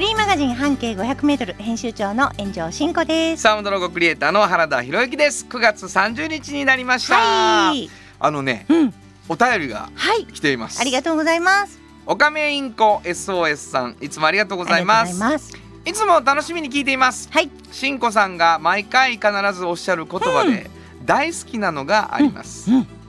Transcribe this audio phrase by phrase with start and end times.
[0.00, 3.42] フリーマガジン半径500メートル編集長の炎上真子です。
[3.42, 7.90] サウンドロゴクリエイターの原田博之です9月30日になりました、はい。
[8.18, 8.94] あのねうん。
[9.28, 10.24] お便りがはい。
[10.24, 11.78] 来ていますありがとうございます。
[12.06, 15.52] おかめインコ SOS さんいつもありがとうございます
[15.84, 17.50] いつも楽しみに聞いていますはい。
[17.70, 20.70] しんこさんが毎回必ずおっしゃる言葉で
[21.04, 22.99] 大好きなのがあります、うん。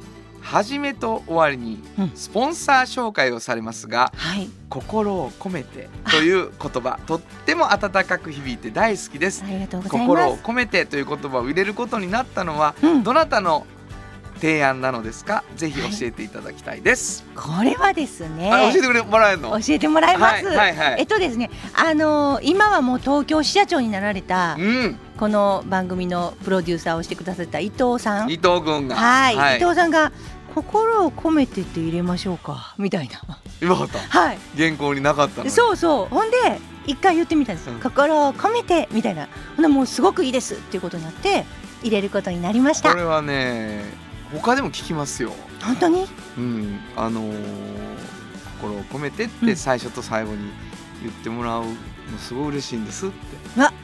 [0.51, 4.49] 初めと終わりにうんスポンサー紹介をされますがはい。
[4.69, 9.43] 心を込めてという言葉とっても温かく響いて大好きです
[9.89, 10.37] 心を。
[10.37, 13.03] 込めてという言葉を入れることになったのはうん。
[13.03, 13.65] どなたの
[14.35, 15.43] 提案なのですか？
[15.55, 18.51] ぜひ教えていただきたいです、これはですね。
[18.51, 19.51] あ教えてくれもらえるの？
[19.61, 20.47] 教えてもらいます。
[20.47, 28.31] はいはいはいえっとですね、あのー今はもう東京支社長になられたうんこの番組のプロデューサーをしてくださった伊藤さん。
[28.31, 30.11] 伊藤君がはい、伊藤さんが
[30.53, 33.21] 心を込めてって入れましょうかみたいな。
[33.61, 33.99] 今かった。
[33.99, 34.37] はい。
[34.57, 36.13] 原稿になかったそうそう。
[36.13, 36.37] ほんで
[36.85, 37.79] 一回言ってみたんです、うん。
[37.79, 39.27] 心を込めてみたいな。
[39.55, 41.45] ほんならもうすごくいいですっていうことになって
[41.81, 42.91] 入れることになりました。
[42.91, 43.83] これはね
[44.33, 45.31] 他でも聞きますよ。
[45.61, 46.07] 本当に？
[46.37, 46.79] うん。
[46.95, 47.35] あのー
[48.61, 49.47] 心を込めてっうん。
[49.47, 50.51] て最初と最後に
[51.01, 51.73] 言ってもらうの
[52.19, 53.15] すごい嬉しいんですって。
[53.59, 53.80] よかった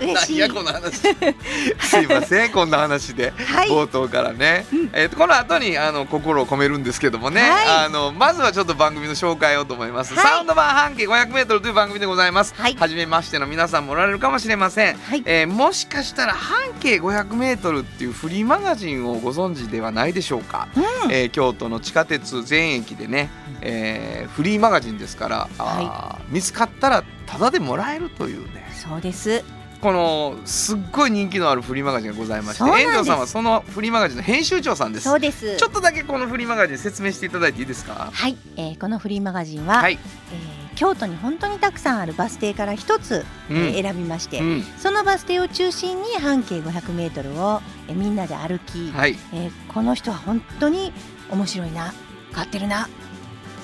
[0.00, 0.36] 嬉しい。
[0.36, 0.96] いやこの話。
[1.80, 3.32] すいませんこんな話で。
[3.36, 3.68] はい。
[3.68, 4.90] 冒頭からね、うん。
[4.92, 7.50] えーとこの後にあの心を込めるんですけどもね、はい。
[7.86, 10.24] あのまずはちょっと番組の紹介をと思います、はい。
[10.24, 12.76] サウンド版半径 500m という番組でございます、はい。
[12.78, 15.22] 初めましての皆さんもおられるかもしれません、はい。
[15.24, 21.12] えーもしかしたら半径 500m っていうフリーマガジンをご存知ではないでしょうか、うん。
[21.12, 28.70] えー京都の地下鉄全駅でね、えーフリーマガジンですから、あー見つかったらタダでもらえるというね。
[28.74, 29.44] そうです
[29.80, 35.04] このすっごい人気のあるフリーマガジンがございまして遠藤さんはそのフリーマガジンの編集長さんです。
[35.04, 35.56] そうです。
[35.56, 38.10] ちょっとだけこのフリーマガジン説明していただいていいですか？
[38.12, 39.98] はい、えーこのフリーマガジンは、はい、
[40.32, 43.58] えー京都に本当にたくさんあるバス停から一つ、えうん。
[43.74, 44.62] ー選びまして、うん。
[44.78, 49.16] そのバス停を中心に半径 500m を、えーみんなで歩き、はい。
[49.32, 50.92] えーこの人は本当に
[51.30, 51.92] 面白いな
[52.30, 52.88] 変わってるな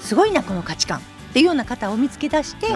[0.00, 1.02] すごいなこの価値観っ
[1.32, 2.66] ていうような方を見つけ出して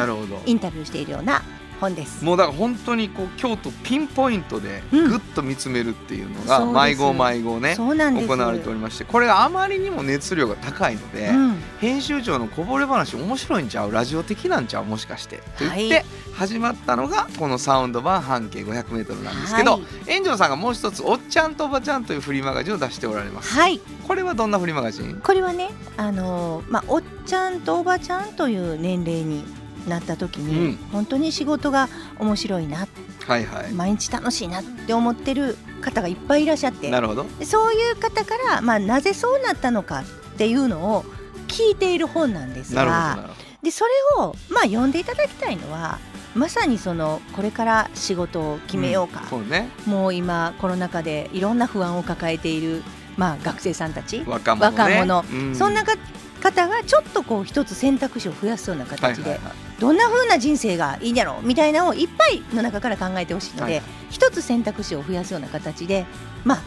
[0.47, 1.43] インタビューしているような
[1.81, 2.25] 本です。
[2.25, 5.09] もうだから本当にこう京都ピンポイントでうん。
[5.09, 7.89] ぐっと見つめるっていうのが毎号毎号ね行
[8.37, 13.93] われておりましてこれがあまりにも熱量が高いので、うん、編集長のこぼれ話面白いんちゃう？
[13.93, 14.85] ラジオ的なんちゃう？
[14.85, 15.37] もしかして。
[15.37, 16.05] と言ってはい。
[16.35, 19.83] 始まったのがこのサウンド版半径 500m なんですけど、はい。
[20.13, 23.53] 炎上さんがもう一つ「おっちゃんとおばちゃん」というフリーマガジンを出しておられます。
[23.53, 25.21] はい、これはどんなフリーマガジン？
[25.21, 29.45] これはね、あのーまあ、おっちゃんとおばちゃんという年齢に
[29.89, 31.89] なった時に、うん本当に仕事が
[32.19, 32.87] 面白いな
[33.27, 33.73] はいはい。
[33.73, 37.25] 毎日楽しいなって思ってる方がいっぱいいらっしゃってなるほど。
[37.39, 40.05] でそういう方から、まあ、なぜそうなったのかっ
[40.37, 41.05] ていうのを
[41.47, 43.31] 聞いている本なんですが
[43.63, 45.99] でそれを、まあ、読んでいただきたいのは
[46.35, 49.27] まさにそのこれから仕事を決めようか、ど。
[49.29, 49.69] そうね。
[49.87, 52.83] もう今コロナ禍でいろんな不安を抱えている、
[53.17, 54.77] まあ、学生さんたち、若者ね。
[54.79, 55.95] 若者うんそんなか
[56.41, 63.83] 方がちょっとこう一つ選択肢を増やすようなはい形で、はいはいどんな風な人生がいいんやろうみたいなのをいっぱいの中から考えてほしいので、はい。
[64.11, 66.07] 一つ選択肢を増やすような形で
[66.45, 66.63] まあ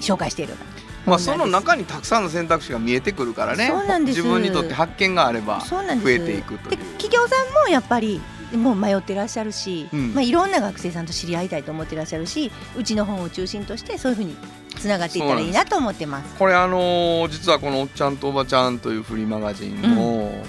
[0.00, 0.54] 紹介している
[1.06, 3.68] まあその中にたくさんの選択肢が見えてくるからね。
[3.68, 4.18] そうなんです。
[4.18, 6.76] 自分にとって発見があれば増えていくという。
[6.76, 6.76] で。
[6.98, 8.20] 企業さんもやっぱり
[8.54, 10.14] もう迷ってらっしゃるし、うん。
[10.14, 14.36] まあ、いろんな学生さんと知り合いたいと思ってらっしゃるしうちの本を中心としてそういうふうに
[14.76, 16.34] つながっていったらいいなと思ってます。
[16.36, 20.44] これあのー実はこの「おっちゃんとおばちゃん」というフリーマガジンの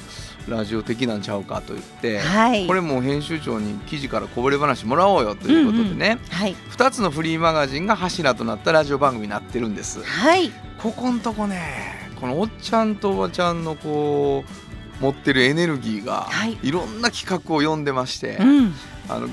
[0.50, 2.68] ラジオ的なんちゃうかと言って、はい。
[2.68, 10.04] これも編集長に記事からこぼれ話もらおうよということでね、はい、2つのフリーマガジンが柱となったラジオ番組になってるんです。
[10.04, 10.52] はい、
[10.82, 14.44] ここんとこねこのおっちゃんとおばちゃんのこ
[15.00, 16.58] う持ってるエネルギーがはい。
[16.64, 18.74] いろんな企画を読んでまして、うん、
[19.10, 19.30] あの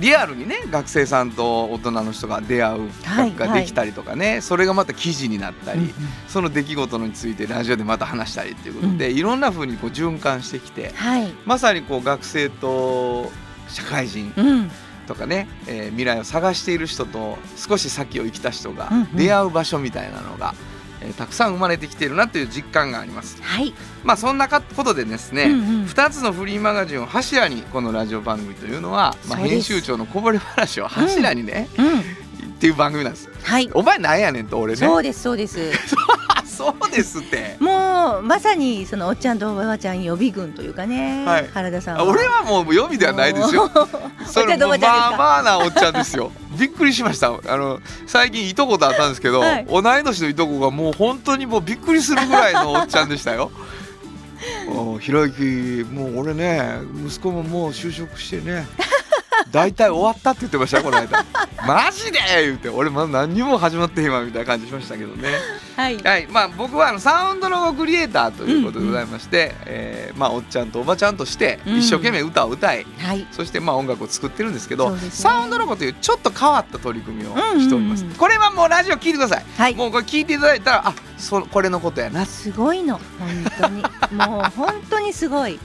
[0.00, 5.92] リアルにね学生さんと大人の人が出会う企画ができたりとかね、それがまた記事になったり、うん
[6.28, 13.30] その出来事についてラジオでまた話したりっていうことで、いろんな風にこう循環してきてはい、まさにこう学生と
[13.68, 14.70] 社会人うん、
[15.06, 19.16] とかね、えー未来を探している人と少し先を生きた人がうんうん。
[19.16, 20.54] 出会う場所みたいなのが、
[21.00, 23.42] えーたくさん生まれてきているなという実感があります。
[23.42, 23.74] はい、
[24.04, 25.84] まあそんなことでですね、うんうん。
[25.84, 32.02] 2つのフリーマガジンを柱にこのラジオ番組というのは、まあ、編集長のこぼれ話を柱にね、うん、っ
[32.60, 34.78] ていう番組なんですはい、お前なんやねんと俺ね。
[34.78, 35.58] そうですそうです。
[36.66, 37.56] あそうですって。
[37.60, 41.48] もうまさにそのおっちゃんとおばあちゃん予備軍というかね、はい。
[41.48, 43.70] 原田さんあ俺はもう予備ではないですよ。
[44.26, 46.32] それもまあまあなおっちゃんですよ。
[46.58, 47.28] びっくりしました。
[47.28, 49.66] あの最近いとことあったんですけど、はい。
[49.66, 53.50] 同い年のいとこがもう本当にもうびっくりするぐらいのおっちゃんでしたよ。
[54.68, 58.68] おひろゆきもう俺ね息子ももう就職してね
[59.50, 61.24] 大体終わったって言ってましたよこの間。
[61.66, 62.68] マジで言って。
[62.68, 65.28] 俺まだ何にも始まってへんわみたいな感じしましたけどね
[65.78, 66.26] はい、はい。
[66.26, 71.78] まあ、僕はあのサウンドロゴクリエイターということでございまして、えーまあ、おっちゃんとおばちゃんとしてうん。
[71.78, 74.98] 一生懸命歌を歌い、はい、そしてまあ音楽を作ってるんですけどね。
[75.10, 82.24] サウンドロゴというちょっと変わった取り組みをしております、うんうんうんこれはもうラジオ聞いてください、はい、もうこれ聞いていただいたらあそこれのことやな。
[82.24, 82.98] すごいの。
[83.18, 83.28] 本
[83.58, 83.82] 当に。
[84.16, 85.58] もう本当にすごい。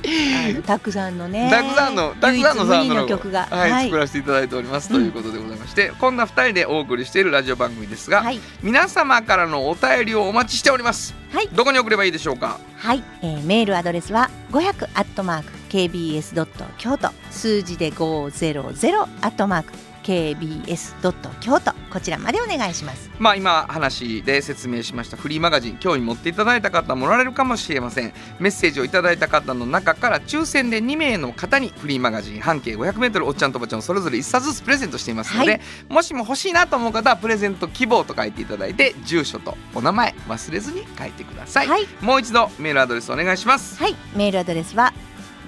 [0.65, 3.07] たくさんのねたくさんのたくさんのサウンドロゴ。
[3.07, 3.47] 曲が。
[3.49, 8.39] はい作らせていただいております、ということでございましてこんな2人でお送りしているラジオ番組ですが、はい。
[8.63, 11.15] 皆様からのお便りをお待ちしております。
[11.31, 11.47] はい。
[11.47, 12.59] どこに送ればいいでしょうか？
[12.77, 17.09] はい、えーメールアドレスは500アットマーク KBS ドット京都。
[17.31, 19.73] 数字で500アットマーク
[20.03, 23.09] KBS ドット京都こちらまでお願いします。
[23.19, 28.13] まあ今話で説明しましたフリーマガジン興味持っていただいた方もおられるかもしれません。
[28.39, 35.61] メッセージをいただいた方の中から抽選で2名の方にフリーマガジン半径 500m おっちゃんとおばちゃんをそれぞれ1冊ずつプレゼントしていますので、はい。
[35.89, 41.87] もしも欲しいなと思う方はプレゼント希望と書いていただいて住所とお名前忘れずに書いてください、はい。
[42.01, 43.77] もう一度メールアドレスお願いします。
[43.77, 43.95] はい。
[44.15, 44.91] メールアドレスは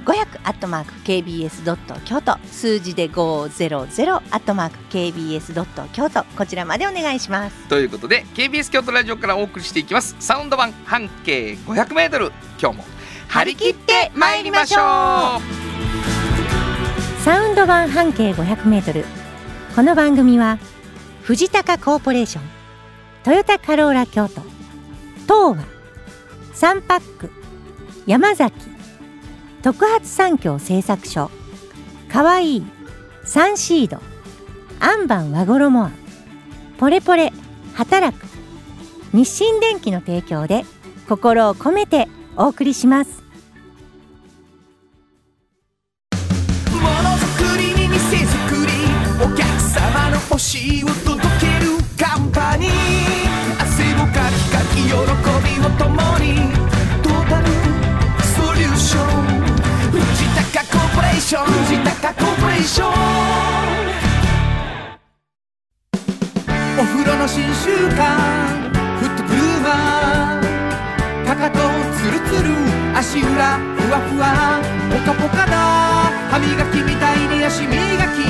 [0.06, 7.68] 500アットマーク KBS ドット京都数字で500アットマーク KBS ドット京都こちらまでお願いします。
[7.68, 10.16] ということで KBS 京都ラジオからお送りしていきます。
[10.20, 12.32] サウンド版半径 500m
[12.62, 12.86] 今日も
[13.28, 14.84] 張り切って参りましょう。
[17.24, 19.06] サウンド版半径500メートル。
[19.76, 20.60] この番組は
[21.24, 22.44] 藤高コーポレーション
[23.24, 24.42] トヨタカローラ京都
[25.24, 25.66] 東和
[26.54, 27.32] サンパック
[28.06, 28.65] 山崎
[29.66, 31.32] 特発産業製作所
[32.08, 32.66] かわいい
[33.24, 34.00] サンシード
[34.80, 35.92] アンバン和衣あん
[36.78, 37.34] ポレポレ
[37.74, 38.28] 働く
[39.12, 40.66] 日清電機の提供で
[41.10, 42.08] 心を込めて
[42.38, 43.24] お送りします。
[46.72, 48.72] ものづくりに店づくり
[49.20, 53.05] お客様の欲しいを届けるカンパニー。
[61.26, 62.90] 高コーポレーション藤高コーポレーション
[66.80, 68.14] お風呂の新習慣
[69.00, 71.58] フットグルーマーかかと
[71.98, 72.50] ツルツル
[72.96, 74.62] 足裏ふわふわ
[74.92, 75.58] ポカポカだ
[76.30, 78.22] 歯磨きみたいに足磨き。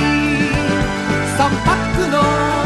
[1.35, 2.64] 3パックの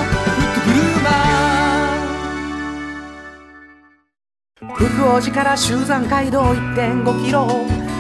[4.76, 7.48] 福王寺から集山街道1.5キロ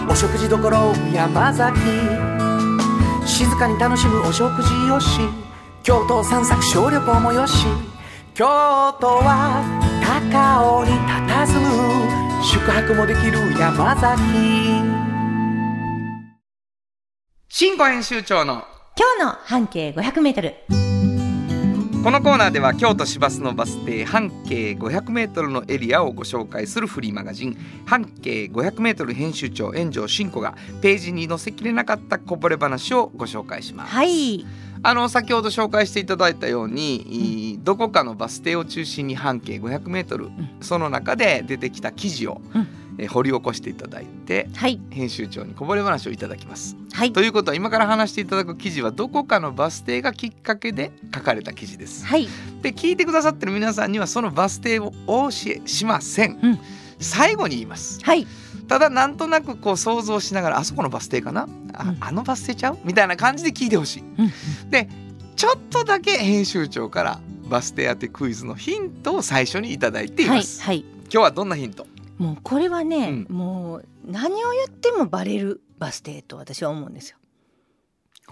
[0.10, 0.58] お食事処
[1.14, 1.80] 山崎。
[3.26, 5.20] 静かに楽しむお食事よし。
[5.84, 7.66] 京都散策小旅行もよし。
[8.34, 8.46] 京
[9.00, 9.64] 都は
[10.02, 12.44] 高尾に佇む。
[12.44, 14.20] 宿泊もできる山崎。
[17.50, 18.64] 新語編集長の
[18.96, 20.89] 今日の半径500メートル
[22.02, 27.58] このコーナーでは京都市バスのバス停半径 500m のエリアをご紹介するフリーマガジン。
[27.86, 33.94] 半径 500m 編集長炎上真子がページに載せきれなかったこぼれ話をご紹介します。
[33.94, 34.46] はい。
[34.82, 44.80] あの先ほど紹介していただいたように、いどこかのバス停を中心に半径 500m、その中で出てきた記事を、うんえ掘り起こしていただいてはい。
[44.92, 46.76] 編集長にこぼれ話をいただきます。
[46.92, 47.14] はい。
[47.14, 52.06] ということは今から話していただく記事はどこかのバス停がきっかけで書かれた記事です。
[52.06, 52.28] はい。
[52.62, 56.60] で聞いてくださってる皆さんにはそのバス停をお教えしません、うん。
[57.00, 58.00] 最後に言います。
[58.04, 58.28] はい。
[58.68, 61.48] ただなんとなくこう想像しながらあそこのバス停かな？
[61.74, 61.98] あ,、うん。
[62.02, 62.78] あのバス停ちゃう？
[62.84, 64.04] みたいな感じで聞いてほしい。
[64.18, 64.70] うん。
[64.70, 64.90] で
[65.36, 70.38] ちょっとだけ編集長からバス停当てクイズのヒントを最初にいただいていはい。
[70.40, 70.80] ます、はい。
[70.80, 71.88] 今日はどんなヒント？
[72.20, 77.18] もうこれはね、うもう何を言ってもバレるバス停と私は思うんですよ。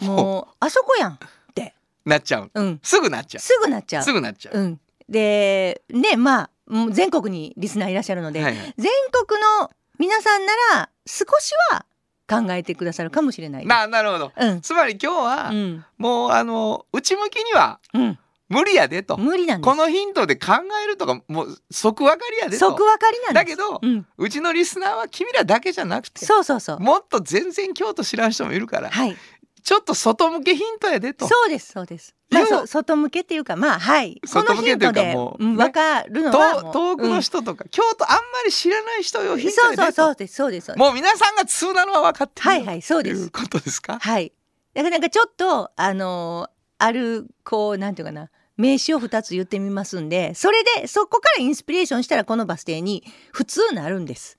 [0.02, 1.18] もうあそこやんっ
[1.56, 1.74] て。
[2.06, 2.52] なっちゃう。
[2.54, 2.80] うん。
[2.84, 4.02] すぐなっちゃすぐなっちゃう。
[4.02, 4.80] うすぐなっちゃう、うん。
[5.10, 6.50] でねまあ
[6.92, 8.74] 全国にリスナーいらっしゃるので、はいはい。
[8.78, 11.86] 全国の皆さんなら少しは
[12.30, 14.34] 考えてくださるかもしれないななるほど。
[14.36, 14.62] うん。
[14.62, 15.86] つまり今日は、うん。
[15.98, 19.18] もうあの内向きにはうん無理やでと。
[19.18, 22.70] 無理なんこのヒントで考えるとかもう即分かりやでと。
[22.70, 23.34] 即分かりなんです。
[23.34, 26.80] だけど、うん、うちのリスナーは君らだけじゃなくてそうそうそう。
[26.80, 29.18] もっと全然京都知らん人もいるから、はい。
[29.64, 31.28] ちょっと外向けヒントやでと。
[31.28, 32.16] そうですそうです。
[32.30, 34.22] まあ外向けっていうかまあはい。
[34.32, 40.80] この外向けというかヒントで、もうねうん、分かるのは遠遠くの人とか、京都あんまり知らない人ようんヒントそうそうやでとそうですそうですそうです。
[40.80, 43.16] もう皆さんが通なのは分かってるはいはいそうです。
[43.18, 44.00] ということですか？
[44.00, 44.32] はい。
[44.74, 54.38] だからなんかちょっとあのーあるこうなんていうかな名詞を2つ言ってみますんでそれでそこからインスピレーションしたらこのバス停に普通なるんです。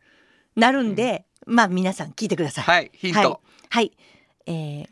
[0.56, 2.64] なるんで、まあ皆さん聞いてください。
[2.64, 3.38] はいヒント、はい。
[3.70, 3.92] はい、
[4.46, 4.86] えー、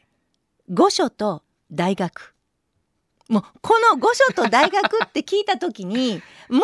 [0.71, 1.43] 御所と
[1.73, 2.35] 大学。
[3.29, 6.63] もうこの御所と大学って聞いた時に も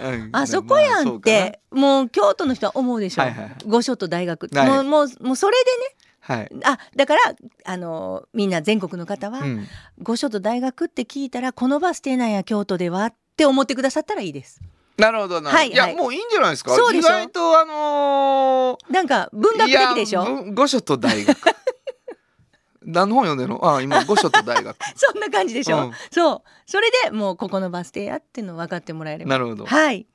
[0.00, 0.28] ううん。
[0.32, 3.56] ああそこやんっまあて、もう京都の人は思うでしょ、はいはいはい。
[3.66, 4.48] 御所と大学。
[4.54, 4.68] はい。
[4.68, 7.20] もうもうもうそれそうかなはい、あだから
[7.64, 9.66] あのみんな全国の方は、うん。
[10.00, 14.60] 御所と大学って聞いたらこのバス停なんや京都ではって思ってくださったらいいです。
[14.96, 15.74] なるほどなるほど、はいい。
[15.74, 16.74] や、はいもういいんじゃないですか。
[16.74, 20.44] 意外とあのなんか文ー、学的でしょ？
[20.52, 21.36] 御所と大学。
[22.84, 23.76] 何の本読んでるの？
[23.76, 24.76] あ今御所と大学。
[24.94, 25.92] そんな感じでしょ、うん。
[26.10, 26.42] そう。
[26.66, 29.30] それでもうここのバス停やっての分かってもらえれば。
[29.30, 29.66] なるほど。
[29.66, 30.06] はい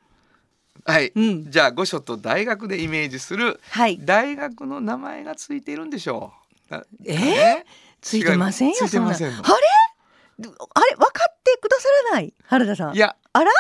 [0.86, 1.52] はい、うん。
[1.52, 4.00] じゃあ御所と大学でイメージするはい。
[4.02, 6.34] 大学の名前がついているんでしょ
[6.70, 6.74] う。
[6.74, 7.14] なえ？
[7.14, 7.66] ーね？
[8.02, 9.38] ついてませんよついてませんあれ？
[9.38, 9.42] あ
[10.42, 10.96] れ？
[10.96, 12.34] 分かってくださらない？
[12.46, 12.96] 原田さん。
[12.96, 13.16] いや。
[13.34, 13.52] あら？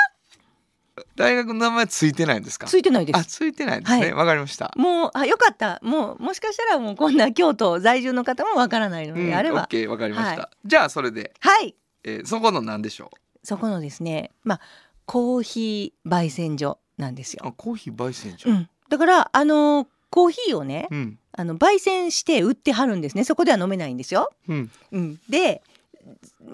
[1.16, 2.66] 大学の名前ついてないんですか？
[2.66, 3.18] ついてないです。
[3.20, 4.00] あついてないですね。
[4.00, 4.14] はい。
[4.14, 4.74] わ、かりました。
[4.76, 5.80] もうあよかった。
[5.84, 11.76] もうもしかしたらもうこんな京都在住の方もわからないので、あれオッばケーわかりました、はじゃあそれで、はい。
[12.04, 13.12] えーそこの何でしょ
[13.44, 14.32] そこのですね。
[14.44, 14.62] まあ
[15.08, 18.50] コーヒー焙煎所なんですよ、うあコーヒー焙煎所。
[18.52, 21.20] うん、だからあのーコーヒーをねうん。
[21.34, 23.24] あの焙煎して売ってはるんですね。
[23.24, 24.72] そこでは飲めないんですよ、うん。
[24.92, 25.62] うん、で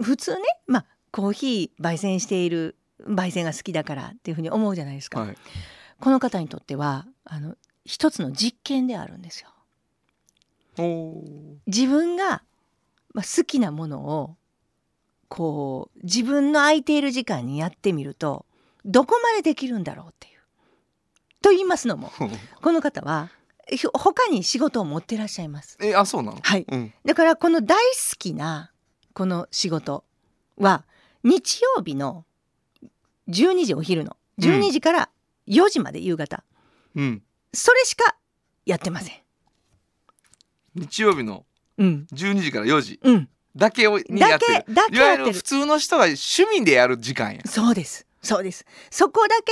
[0.02, 2.76] 普通ねまあコーヒー焙煎している
[3.08, 5.38] 焙煎が好きだからっていうふうに思うじゃないですか、はい。
[6.02, 7.56] この方にとってはあの
[7.86, 9.50] 一つの実験であるんですよ。
[11.68, 12.42] 自分が、
[13.14, 14.36] まあ、好きなものを
[15.36, 18.46] こう自分の空いている時間にやってみると
[18.86, 20.40] どこまでできるんだろうっていう。
[21.42, 22.12] と言いますのも
[22.62, 23.32] この方は
[23.68, 25.80] ひ他に仕事を持ってらっしゃいます。
[25.82, 26.40] えあそうなの？
[26.40, 26.68] はい。
[26.70, 26.94] うん。
[27.04, 28.72] だからこの大好きな
[29.14, 30.04] この仕事
[30.58, 30.86] は
[31.24, 32.26] 日曜日の
[33.28, 35.10] 12時お昼の12時から
[35.48, 36.44] 4時まで夕方、
[36.94, 37.24] うん。
[37.52, 38.16] それしか
[38.68, 39.16] やってません。
[40.76, 41.44] 日曜日の
[41.80, 43.00] うん、12時から4時。
[43.02, 45.28] うん、だけをにやだってるけだけいわやってる。
[45.28, 47.42] ゆる普通の人が趣味でやる時間や。
[47.46, 48.06] そうです。
[48.22, 48.66] そうです。
[48.90, 49.52] そこだけ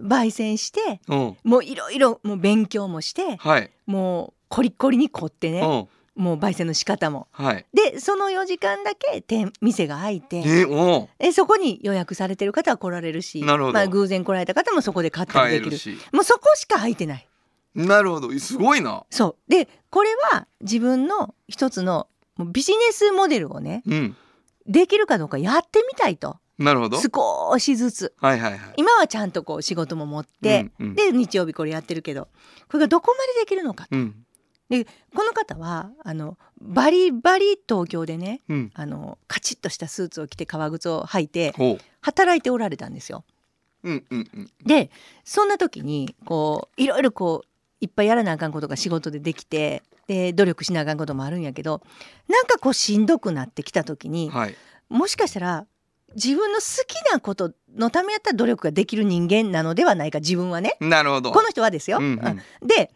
[0.00, 1.36] で焙煎してうん。
[1.44, 3.70] もういろいろもう勉強もしてはい。
[3.86, 6.22] もうコリコリに凝ってねうん。
[6.22, 7.28] もう焙煎の仕方も。
[7.30, 7.66] はい。
[7.74, 13.74] でその4時間だけ店店が開いてえおえそこに予約されてる方は来られるしなるほど。
[13.74, 15.70] まあ、偶然来られた方もそこで買ったりできる。
[15.72, 15.98] るし。
[16.12, 17.28] もうそこしか空いてない。
[17.74, 18.32] なるほど。
[18.38, 19.04] すごいな。
[19.10, 19.50] そう。
[19.50, 24.16] でこれは自分の一つのもうビジネスモデルをねうん。
[24.66, 26.38] できるかどうかやってみたいと。
[26.58, 26.98] なるほど。
[27.00, 28.14] 少しずつ。
[28.18, 28.60] はいはいはい。
[28.76, 30.94] 今はちゃんとこう仕事も持って、うんうん。
[30.94, 32.28] で日曜日これやってるけど
[32.68, 34.14] これがどこまでできるのかうん。
[34.68, 38.70] この方はあのバリバリ東京でねうん。
[38.74, 43.24] あのカチッとしたスーツを着て革靴を履いてほ働いておられたんですよ。
[43.84, 44.50] ううんうんうん。
[44.64, 44.90] で
[45.24, 47.48] そんな時にこういろいろこう
[47.80, 51.82] いっぱいやらなあかんことが仕事でできてで努力しなあかんこともあるんやけど
[52.28, 54.54] なんかこうしんどくなってきた時にはい。
[54.88, 55.66] もしかしたら
[56.14, 60.76] 自分の好きなことのためやったら努力ができる人間なのではないか自分はね。
[60.80, 61.32] なるほど。
[61.32, 61.98] この人はですよ。
[61.98, 62.24] うんうん。
[62.62, 62.66] うん。
[62.66, 62.92] で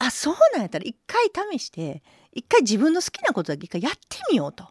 [0.00, 4.68] あそうなんやったら一回試して一回自分の好きなことだけ一回やってみようと。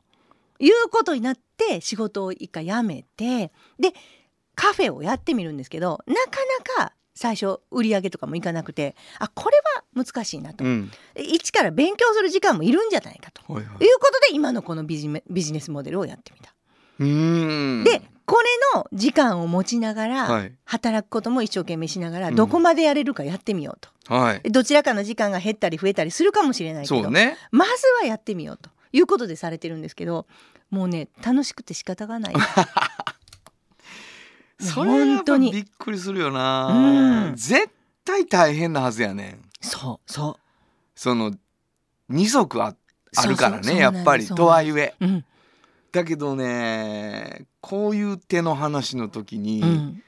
[0.60, 3.94] いうことになって仕事を一回辞めてで
[4.56, 6.22] カフェをやってみるんですけどなか
[6.76, 10.92] なか最初売り上げとかもいかなくてあこれは難しいなと、うん。
[11.16, 13.42] 一から勉強する時間もいるんじゃないかと。
[13.52, 13.84] はいはい。
[13.84, 16.54] いうことで今のこのビジメビジネスモデルをやってみた。
[17.00, 17.84] うーん。
[17.84, 20.54] でこれの時間を持ちながら、はい。
[20.66, 22.36] 働くことも一生懸命しながらうん。
[22.36, 24.14] どこまでやれるかやってみようと。
[24.14, 24.52] はい。
[24.52, 27.38] どちらかの時間が減ったり増えたりするかもしれないけど、ね。
[27.52, 27.72] まず
[28.02, 30.28] はやってみようということでされてるんですけど
[30.70, 32.34] もうね楽しくて仕方がない
[34.60, 35.52] それ本当に。
[35.52, 37.36] ぱびっくりするようなん。
[37.36, 37.70] 絶
[38.04, 39.42] 対大変なはずやねん。
[39.62, 40.40] そうそ
[40.96, 41.34] その
[42.10, 42.76] 二足あ
[43.16, 44.96] あるからねやっぱりとはいえ。
[45.00, 45.26] ううん。
[45.92, 50.04] だけどねこういう手の話の時にうん。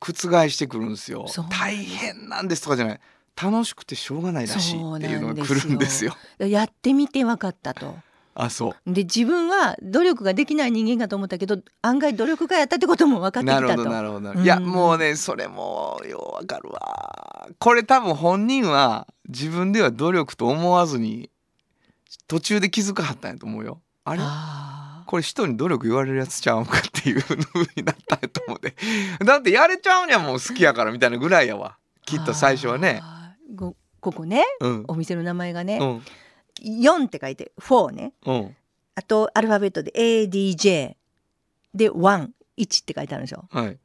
[0.00, 3.00] 覆してくるんですよ、大変なんですとかじゃない。
[3.42, 6.14] 楽しくてしょうがないらしいっていうのが来るんですよ。
[6.38, 7.96] やってみて分かったと
[8.34, 8.92] あそう。
[8.92, 14.42] で自分は努力ができない人間かと思ったけど案外努力家やったってことも分かってきなるほたとどなるほど、うん。
[14.42, 17.48] いやもうねそれもようわかるわ。
[17.58, 21.30] これ多分本人は自分では努力と思わずに
[22.26, 23.80] 途中で気づかはったんやと思うよ。
[24.04, 24.20] あれ？
[24.22, 27.36] あこれ人に努力言われるやつちゃうんかっていう風
[27.76, 28.74] になったんやと思うで。
[29.24, 31.76] だってやれちゃうんやもん好きやからみたいなぐらいやわ。
[32.04, 33.00] きっと最初はね。
[33.56, 34.42] ここね。
[34.60, 34.84] うん。
[34.88, 36.02] お店の名前がね、うん
[36.62, 38.12] 4って書いて4ね。
[38.26, 38.56] うん。
[38.94, 40.94] あとアルファベットで ADJ
[41.74, 42.28] で11っ
[42.84, 43.48] て書いてあるんですよ。
[43.50, 43.78] はい。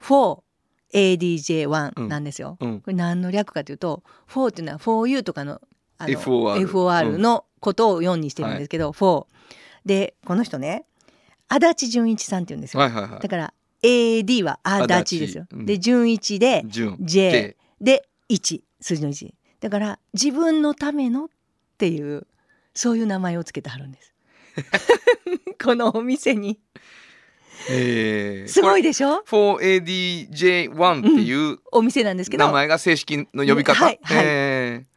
[0.94, 2.82] 4ADJ1 なんですよ、うん。
[2.82, 5.62] これ何の略かというと4っていうのは 4U とかの
[5.98, 9.26] あの FOR FOR のことを4にしてるんですけど、4
[9.86, 10.86] でこの人ね
[11.48, 13.20] 足立純一さんって言うんですよ、はいはいはい。
[13.20, 15.66] だから AD は足立ですよ、うん。
[15.66, 21.30] で純一で順 J で1数字の1だから自分のためのっ
[21.78, 22.28] ていう
[22.74, 24.14] そういう名前をつけてはるんです。
[25.64, 26.60] このお店に。
[27.70, 32.46] えー、すごいでしょ？4ADJ1 っていうお店なんですけど。
[32.46, 34.26] 名前が正式の呼び方、はいはい。
[34.26, 34.90] えー。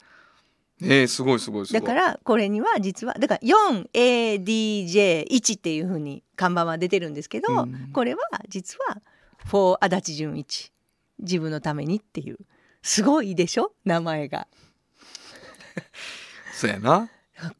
[0.84, 1.80] えーすごいすごいすごい。
[1.80, 7.90] だからこれには実はだから 4ADJ1 っていうふうに看板は出てるんですけど、うん。
[7.92, 9.00] これは実は
[9.48, 10.72] 4足立純一。
[11.18, 12.38] 自分のためにっていう。
[12.82, 13.72] すごいでしょ？
[13.84, 14.48] 名前が。
[16.54, 17.08] そうやな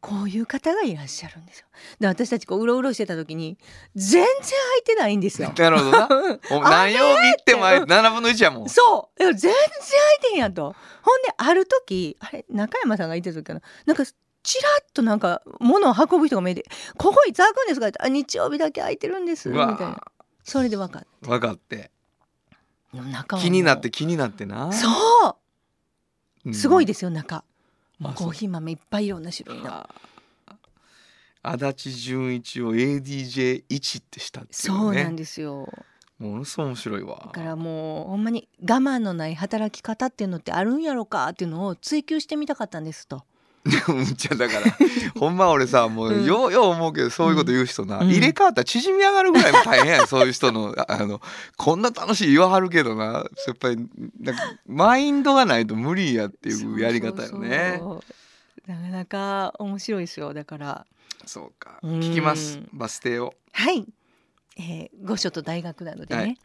[0.00, 1.66] こういう方がいらっしゃるんですよ。
[1.98, 3.58] で私たちこううろうろしてた時に
[3.96, 5.52] 全然空いてないんですよ。
[5.56, 6.08] なるほどな。
[6.70, 8.68] 何曜日っても7分の1やもん。
[8.68, 9.22] そう。
[9.22, 10.76] いや全然空いてんやと。
[11.02, 12.44] ほんである時あれ？
[12.48, 13.62] 中山さんがいた時かな。
[13.86, 14.04] なんか
[14.42, 16.64] ちらっとなんか物を運ぶ人が見えて
[16.98, 19.84] 「ここいつ開くんですか?」ってあ日曜日だけ空いてるんです」うみたいな。
[19.86, 20.12] わ
[20.44, 21.90] それで分かっ分かって。
[22.94, 24.72] た中気になって気になってな。
[24.72, 24.88] そ
[25.28, 25.36] う。
[26.46, 26.54] うん。
[26.54, 27.44] すごいですよ中
[28.10, 29.72] コーヒー豆いっぱいいろんな種類の。
[29.72, 29.88] あ
[31.44, 34.78] 足立純一を ADJ1 ってしたっていうね。
[34.78, 35.68] そうなんですよ。
[36.18, 37.22] ものすごい面白いわ。
[37.26, 43.24] だからもうほんまに我慢のない働き方っていうのってあるんやろかっていうのを追求してみたかったんですと。
[43.64, 44.76] むっちゃだから
[45.20, 46.24] ほんま俺さもう、うん。
[46.24, 48.08] ようよう思うけどそういうこと言う人な、うん。
[48.08, 51.20] 入れ替わったら縮み上がるぐらいも大変やんそういう人のあ あの
[51.56, 53.20] こんな楽しい言わはるけどなや
[53.52, 53.76] っぱり
[54.20, 57.80] なんかマインドがないと無理やっていうやり方よね。
[58.66, 60.86] なかなか面白いですよだから。
[61.26, 61.78] そうか。
[61.82, 63.34] うん聞きますバス停を。
[63.52, 63.86] はい、
[64.56, 66.38] えー、御所と大学なのでね、はい。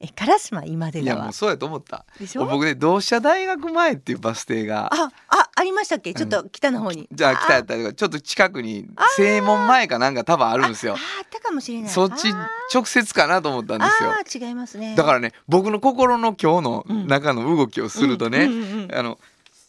[0.00, 2.04] え烏丸今出川いやもうそうやと思った。
[2.18, 2.44] でしょ？
[2.46, 6.12] 僕ね同志社大学前っていうバス停がああありましたっけ？
[6.12, 10.94] ちょっと北の方に、じゃあ北やったりとかちょっと近くに正門前かなんか多分あるんですよ。
[10.94, 11.90] ああったかもしれない。
[11.90, 13.84] そっちあ直接かなと思ったんで
[14.28, 14.48] すよ。
[14.48, 14.96] 違いますね。
[14.96, 18.94] だからね僕の心の今日の中の動きをするとね、うんうんうんうん。
[18.94, 19.18] あの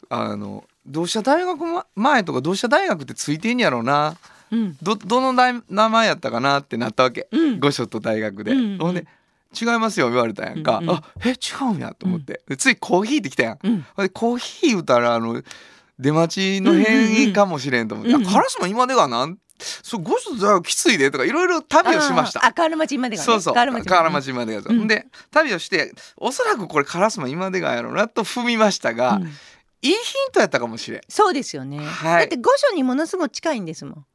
[0.10, 4.18] あの同志社大学ま前とか同志社大学ってついてんやろうな。
[4.52, 4.76] うん。
[4.82, 7.60] どどの名前やったかなってなったわけ、うん。
[7.60, 9.06] 御所と大学で、うんうんほんで
[9.56, 14.10] 違いますよ言われたやんか、うんうんあえ違うんやと思って、でついコーヒーって来たやん、うん。
[14.10, 15.44] コーヒー言うたらあの
[16.04, 22.46] 出待ちの変異かもしれんと思って「うんうんうんあ烏丸今でがなんそう御所と大学きついで」とかいろいろ旅をしました。
[22.46, 23.26] あ河原町今でがね。
[23.26, 23.54] そうそう。
[23.54, 24.74] 河原町までが、う。
[24.74, 24.88] ん。
[24.88, 29.24] で旅をしておそらくこれ烏丸今でがやろうなと踏みましたが、うん。
[29.82, 31.02] いいヒントやったかもしれん。
[31.10, 32.20] そうですよね、はい。
[32.22, 34.06] だって御所にものすごく近いんですもん。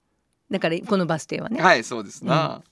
[0.51, 2.63] だからこのバス停はね、はいそうですな、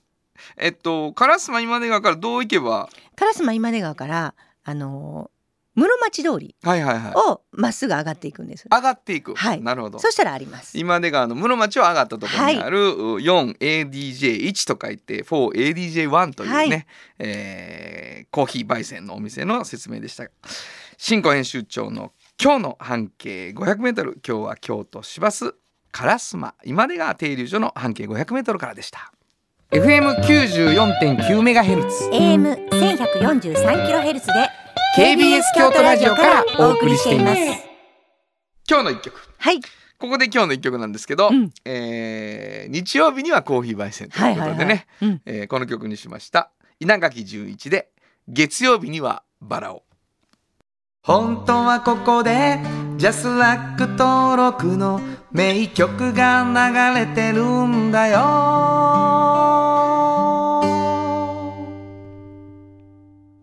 [0.57, 2.89] えっと烏丸今でがからどう行けば？
[3.15, 5.36] 烏丸今出川からあのー
[5.77, 7.13] 室町通りはいはいはい。
[7.15, 9.61] をまっすぐ上がっていくんです、上がっていく、はい。
[9.61, 9.99] なるほど。
[9.99, 10.75] そしたらあります。
[10.75, 16.85] 今出川の室町を上がったところにある、4ADJ1 と書いて 4ADJ1 というね、はい。
[17.19, 20.25] えーコーヒー焙煎のお店の説明でした。
[20.97, 22.11] 新庫編集長の
[22.41, 25.53] 今日の半径 500m 今日は京都市バス
[25.93, 26.55] 烏丸。
[26.65, 29.11] 今出川停留所の半径 500m からでした。
[29.71, 34.33] FM94.9MHz AM 1143キロヘルツで
[34.97, 37.41] KBS 京都ラジオからお送りしています。
[38.69, 39.19] 今日の一曲。
[39.37, 39.59] はい。
[39.99, 41.51] ここで今日の一曲なんですけど、うん。
[41.65, 44.87] えー日曜日にはコーヒー焙煎ということでね、
[45.47, 46.51] この曲にしました。
[46.79, 47.89] 稲垣十一で
[48.27, 49.83] 月曜日にはバラを。
[51.03, 52.59] 本当はここで
[52.97, 54.99] ジャスラック登録の
[55.31, 56.43] 名曲が
[56.93, 59.66] 流れてるんだよ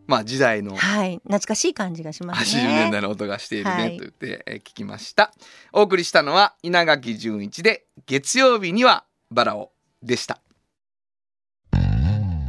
[0.07, 1.17] まあ時代のはい。
[1.17, 3.97] 懐かしい感じがします80ね年代の音がしているね、はい。
[3.97, 5.33] と言って、えー聞きました。
[5.73, 10.41] お送りしたのは稲垣十一で月曜日にはバラをでした。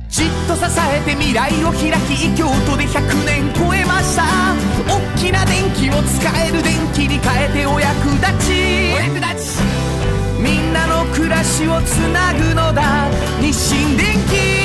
[0.09, 4.23] じっと支えて未来を開き京都で100年超えました。
[4.87, 8.93] 大きな電気を使える電気に変えてお役立ち。
[8.93, 9.59] お役立ち。
[10.41, 13.09] みんなの暮らしをつなぐのだ。
[13.41, 14.64] 日清電機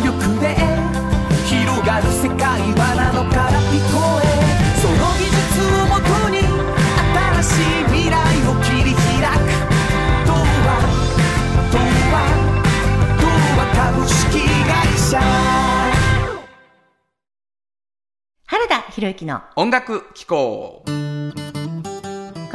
[19.01, 20.91] 原田博之の音楽機構こ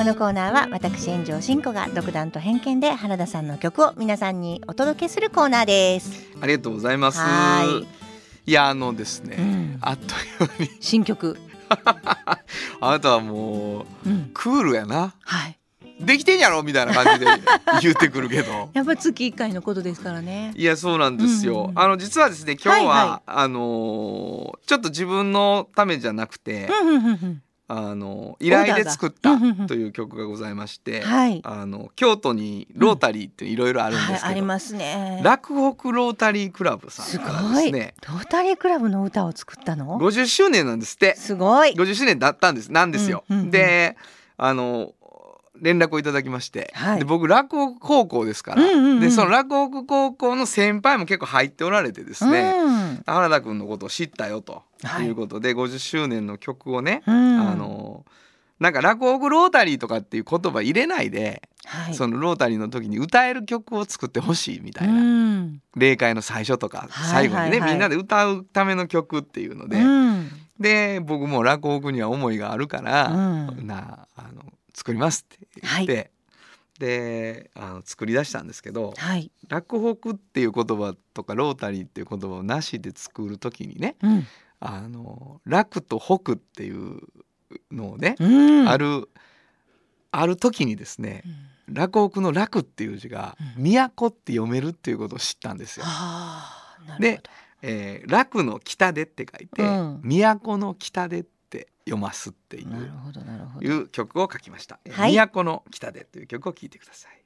[0.05, 6.31] のコーナーは私炎上真子が独断と偏見で原田さんの曲を皆さんにお届けするコーナーです。
[6.41, 7.65] ありがとうございますは
[8.47, 11.37] いいやあのですね、うんあっという間に新曲。
[12.81, 14.31] あなたはもううん。
[14.33, 15.59] クールやなはい。
[16.01, 17.27] できてんやろみたいな感じで
[17.83, 20.53] 言ってくるけどやっぱ月一回のことですからね。
[20.55, 27.43] いやそうなんですよ、うんあの実はですね今日は、はいはいあのーちょっと自分のためじゃなくて、うんうんうんうん。
[27.69, 31.41] あの依頼で作ったという曲がございまして、はい。
[31.45, 35.21] あの京都にロータリーっていろいろあるんはい、ですけど、ありますね。
[35.25, 37.73] 落北ロータリークラブさすごんからですい。
[37.73, 41.73] ねロータリークラブの歌を作ったの？50周年なんですってすごい。
[41.73, 43.25] 50周年だったんですなんですよ。
[43.29, 43.97] うんうんうんで
[44.39, 44.93] あの
[45.61, 53.03] 連絡をいただきまして、はいで僕落語高校ですから、うんうんうんでその落語高校の先輩も結構入っておられてですね、うん。
[53.07, 57.41] 原田君のことを知ったよとはいいうことで、50周年の曲をね、うん。
[57.41, 57.55] あ。
[57.55, 58.05] の
[58.59, 61.95] なんか落語ロータリーとかっていう言葉入れないで、はい。
[61.95, 65.63] そのロータリーの時に歌える曲を作ってほしいみたいな、うん。
[65.77, 70.31] 例会の最初とかはい最後にね、はいはいみんなで歌うための曲っていうので、うん。
[70.59, 74.43] で僕も落語には思いがあるから、うんなあの
[74.77, 76.11] 作りますって言って、
[76.79, 79.31] であの作り出したんですけどはい。
[79.49, 84.27] 落北っていう言葉とかロータリーっていう言葉をなしで作る時にねうん。
[84.61, 87.01] あの楽と北っていう
[87.73, 88.69] のをね、うん。
[88.69, 89.09] ある
[90.11, 91.23] ある時にですね
[91.69, 91.75] うん。
[91.75, 95.87] 落北の楽っていう字がうん都って読めるっていうことを知ったんですよ。
[97.01, 97.23] で。
[97.63, 101.36] えー楽の北でって書いて、うん都の北でって
[101.85, 103.65] 読ますっていう。
[103.65, 104.79] いう曲を書きました。
[104.85, 107.17] えーはい都の北でという曲を聴いてください。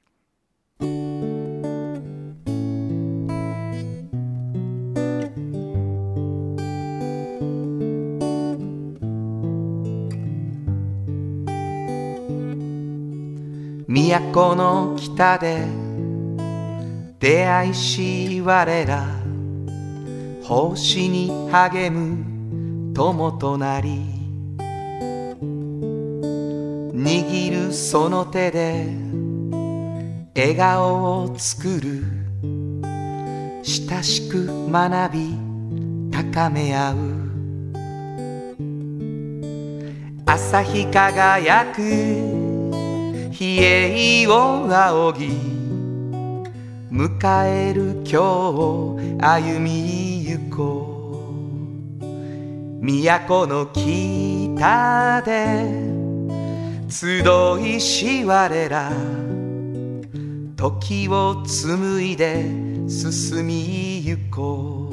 [14.33, 15.65] 都の北で
[17.19, 19.05] 出会いし我ら
[20.43, 24.20] 星に励む友となり
[27.03, 28.85] 握るその手で
[30.35, 32.03] 笑顔を作る。
[33.63, 35.35] 親しく学び
[36.11, 36.95] 高め合う。
[40.27, 41.81] 朝日輝く。
[41.81, 45.33] 冷えを仰ぎ
[46.91, 50.99] 迎える今日を歩みゆこ
[52.79, 52.85] う。
[52.85, 56.00] 都の北で
[56.91, 57.23] 集
[57.65, 58.91] いし我ら
[60.57, 62.43] 時を紡いで
[62.89, 64.91] 進みゆこう。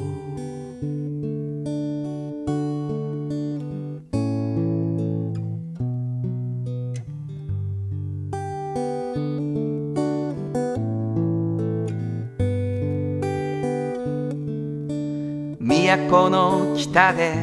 [16.09, 17.35] 都の北で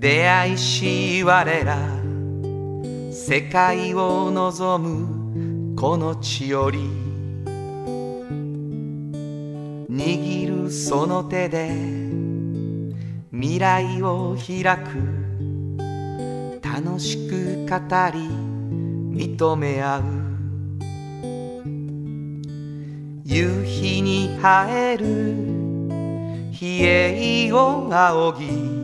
[0.00, 1.93] 出会いし我ら
[3.26, 6.80] 世界を望むこの地より
[9.90, 11.70] 握るその手で
[13.32, 14.90] 未来を開く
[16.60, 17.76] 楽しく語
[18.12, 18.28] り
[19.16, 20.02] 認め合う。
[23.24, 24.38] 夕日に映
[24.70, 25.06] える
[26.60, 28.74] 冷えを仰ぎ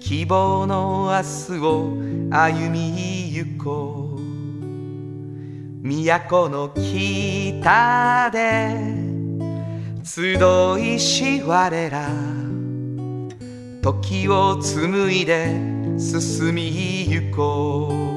[0.00, 4.26] 希望の明日を歩みゆこう。
[5.82, 8.76] 都の北で
[10.02, 10.34] 集
[10.80, 12.08] いし我ら。
[13.82, 15.54] 時を紡いで
[15.98, 18.15] 進みゆこう。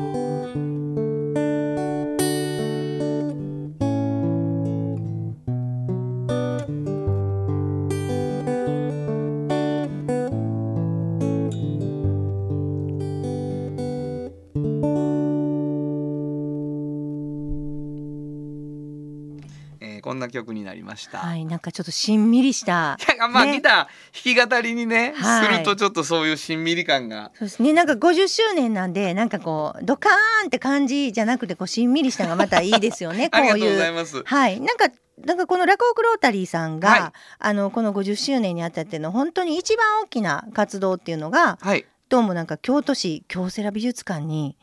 [20.19, 21.17] んな曲になりました。
[21.17, 22.97] はい、なんかちょっとしんみりした。
[23.31, 27.73] まあ、ねギター弾き語りにね、はいするとちょっとそういうしんみり感がそうですね。
[27.73, 30.11] なんか50周年なんで、なんかこうドカー
[30.45, 33.29] ンって感じじゃなくて、こうしんみりしたのがまたいいですよね。
[33.29, 33.77] こ ありがとうごういう。
[33.77, 34.21] ざいます。
[34.23, 34.89] はい、なんか。
[35.25, 41.85] なんかこのラコークロータリーさんが、はいあのこの50周年にあたっての本当に一番大きな活動っていうのがはい。
[42.07, 44.55] どうもなんか京都市京セラ美術館に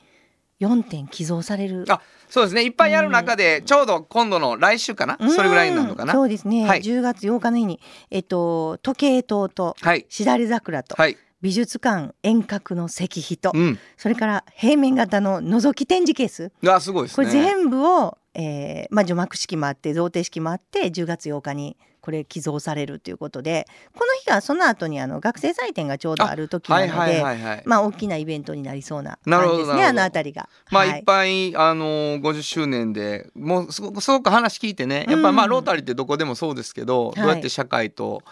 [0.61, 2.65] 4点寄贈されるあ、そうですね。
[2.65, 6.13] いっぱいある中で、ちょうど今度の来週かな、うんそれぐらいになるのかな？
[6.13, 10.07] そうですね、はい10月8日の日に、えっと、時計塔とはい。
[10.09, 11.17] しだれ桜と、はい。
[11.43, 13.79] 美術館遠隔の石碑と、うん。
[13.99, 17.27] それから平面型の覗き展示ケースがすごいですね。
[17.27, 27.63] これ全部を、えーまあ、除幕式もあって贈呈式もあって10月8日にこれ寄贈されるということでこの日がその後にあの学生祭典がちょうどある時なので、はいはいはいはい。
[27.67, 30.49] まあ大きなイベントになりそうな感じですねあの辺りが。
[30.71, 30.99] まあ、はい。
[30.99, 35.05] いっぱい、あのー、50周年でもうすごくすごく話聞いてね。
[35.09, 37.17] やっぱりまあうんロータリーってどこでもそうですけど、はい。
[37.17, 38.23] どうやって社会と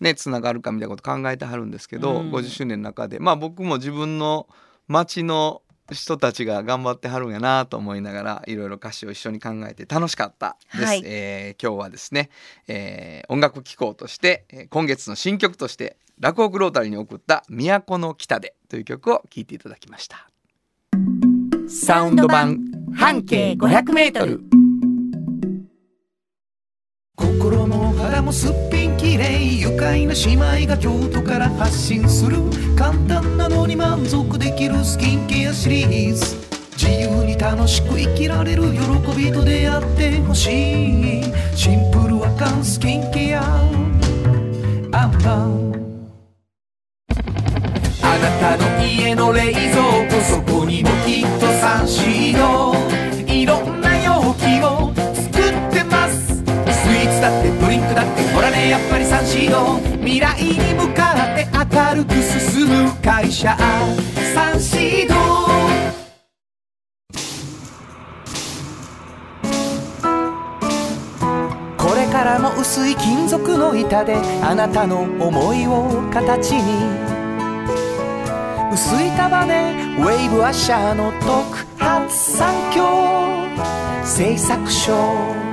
[0.00, 2.32] ねつながるかみたいなこと考えてはるんですけど、うん。
[2.32, 3.20] 50周年の中で。
[3.20, 4.48] まあ僕も自分の
[4.88, 11.02] 町の人たちが頑張ってはるんやなと思いながらいろいろ歌詞を一緒に考えて楽しかったです、はい。
[11.04, 12.30] えー今日はですね、
[12.68, 20.28] えー音楽機構として、えー今月の新曲として落語ロータリーに送った「都の北で」という曲を聴いていただきました。
[21.68, 22.58] サウンド版
[22.94, 24.42] 半径500メートル。
[27.16, 28.79] 心も肌もすっぴん
[29.10, 32.36] きれ愉快な姉妹が京都から発信する
[32.76, 36.36] 簡単なのに満足できるスキンケアシリーズ。
[36.76, 38.78] 自由に楽しく生きられる喜
[39.16, 41.24] びと出会ってほしい。
[41.56, 43.42] シンプルアカンスキンケア。
[44.92, 45.72] アンパン
[48.02, 52.74] あなたの家の冷蔵庫そこにもきっとサンシード
[53.26, 56.36] いろんな容器を作ってます。
[56.36, 56.42] ス
[56.86, 58.29] イーツだってドリンクだって
[58.60, 63.56] ねやっぱりサンシード未来に向かって明るく進む会社。
[64.34, 65.14] サンシード
[71.76, 77.20] これからも薄い金属の板であなたの思いを形に。
[78.72, 82.86] 薄い束ねウェーブアッシャーの特発産業
[84.04, 85.49] 製作所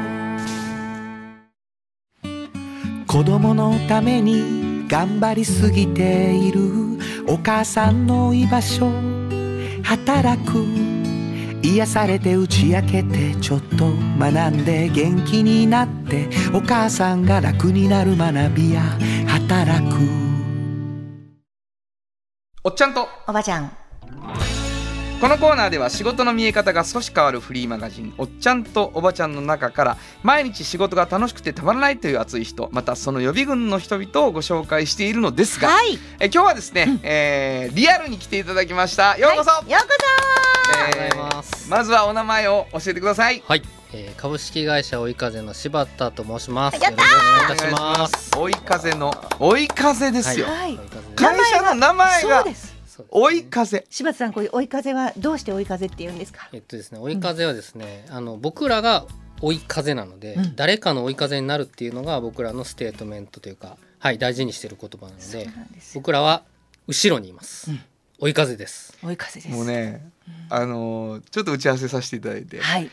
[3.07, 6.59] 子供のために頑張りすぎている。
[7.25, 8.91] お母さんの居場所
[9.81, 10.65] 働く。
[11.63, 16.29] 癒されて打ち明けてちょっと学んで元気になって。
[16.53, 18.81] お母さんが楽になる学びや
[19.25, 19.95] 働く。
[22.65, 23.07] おっちゃんと。
[23.25, 23.71] おばちゃん
[25.19, 35.97] このコーナーでは仕事の見え方が少し変わるフリーマガジン「おっちゃんとおばちゃん」の中から毎日仕事が楽しくてたまらないという熱い人またその予備軍の人々をご紹介しているのですが、はい。
[36.19, 39.17] え今日はですね、 えーリアルに来ていただきました。
[39.17, 39.95] ようこそ、ようこ
[40.95, 43.41] えーまずはお名前を教えてください。
[43.47, 46.75] はい、えー株式会社追い風の柴田と申します。
[46.79, 47.05] やったー。
[47.05, 48.31] よろしくお願いいたします。
[48.37, 50.79] 追い風の追い風ですよ、そはい。
[51.15, 52.71] 会社の名前がそうですそうです。
[52.71, 52.76] ね
[53.09, 53.85] 追い風。
[53.89, 56.49] 柴田さんこういう追い風はどうして追い風って言うんですか？
[56.53, 59.05] えっとですね、追い風はですね、あの僕らが
[59.41, 60.55] 追い風なので、うん。
[60.55, 65.49] 誰かの追い風になるっていうのが僕らのステートメントというか、はい、大事にしてる言葉なので、で
[65.93, 66.43] 僕らは
[66.87, 67.69] 後ろにいます。
[67.71, 67.79] うん。
[68.19, 68.97] 追い風です。
[69.03, 69.55] 追い風です。
[69.55, 70.09] もうね、
[70.49, 72.89] あのーちょっと打ち合わせさせていただいて、はい。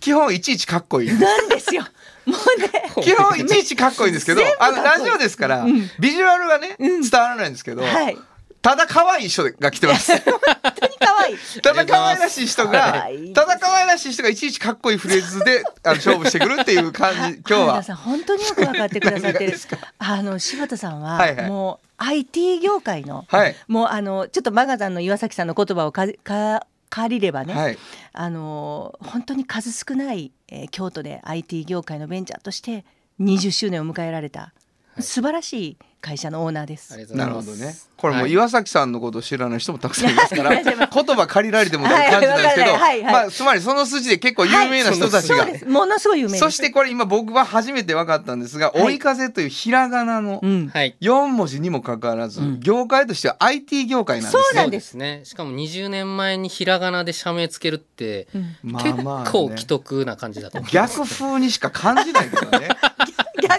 [0.00, 1.82] 基本いちいちかっこいいなんですよ。
[2.24, 2.70] もうね。
[3.02, 4.46] 基本いちいちかっこいいんですけどいい。
[4.58, 5.90] あのラジオですから、うん。
[6.00, 7.02] ビジュアルがね、うん。
[7.02, 8.16] 伝わらないんですけど、はい
[8.62, 10.12] ただ可愛い人が来てます。
[10.22, 10.22] 本
[10.62, 11.36] 当に可愛い。
[11.60, 17.18] ただ可愛らしい人可がただ可愛らしい人がいちいちかっこいいフレーズで あの勝負してくるっていう感じ。
[17.18, 17.74] 今日原は。
[17.78, 19.58] 田さん本当によく分かってくださってる。
[19.98, 21.48] あの柴田さんは、はいはい。
[21.48, 23.56] もう IT 業界の、はい。
[23.66, 27.78] もうあのちょっとマガザンの岩崎さんの言葉をかか借りればね、はい。
[28.12, 32.84] あの本当に数少ない、えー京都で IT 業界のベンチャーとして
[33.20, 34.52] 20周年を迎えられた、
[34.98, 37.14] 素晴らしい会社のオーナーです。
[37.14, 37.26] な。
[37.26, 37.74] るほどね。
[37.96, 42.78] これも岩崎さんのことを知らない人もたくさんいますから 言葉借りられてもって感じなんですけど、はい。
[42.78, 43.02] はい。
[43.04, 43.12] はい。
[43.12, 48.82] まあつまりその筋で結構有名な人たちが、ものすごい有名そしてこれ今僕は初めて分かったんですが「はい。
[48.82, 50.96] 追い風」というひらがなのうん、はい。
[51.00, 52.60] 4文字にもかかわらず、うん。
[52.60, 54.42] 業界としては IT 業界なんですね。
[54.42, 55.20] そうなんですすね。
[55.22, 58.26] しかも20年前にひらがなで社名つけるって、
[58.64, 60.60] 結構既得な感じだと。
[60.62, 62.68] 逆風にしか感じないけどね。
[62.98, 63.01] 逆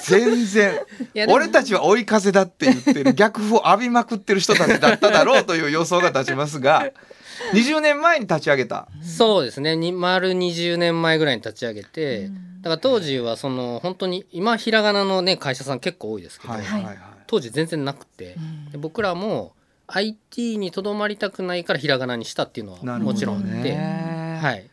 [0.03, 0.79] 全然。
[1.27, 6.91] 俺たちは追い風だって言ってる逆風を浴びまくってる人たちだっただろうという予想が立ちますが
[7.53, 8.87] 20年前に立ち上げた。
[9.01, 9.75] そうですね。
[9.75, 12.29] に丸20年前ぐらいに立ち上げて、
[12.61, 16.97] だから当時はその本当に今ひらがなのね会社さん結構多いですけど、はいはいはい。
[17.27, 18.35] 当時全然なくて、
[18.71, 19.53] で僕らも
[19.87, 24.69] IT にとどまりたくないからひらがなにしたっていうのはもちろんあって、ねはい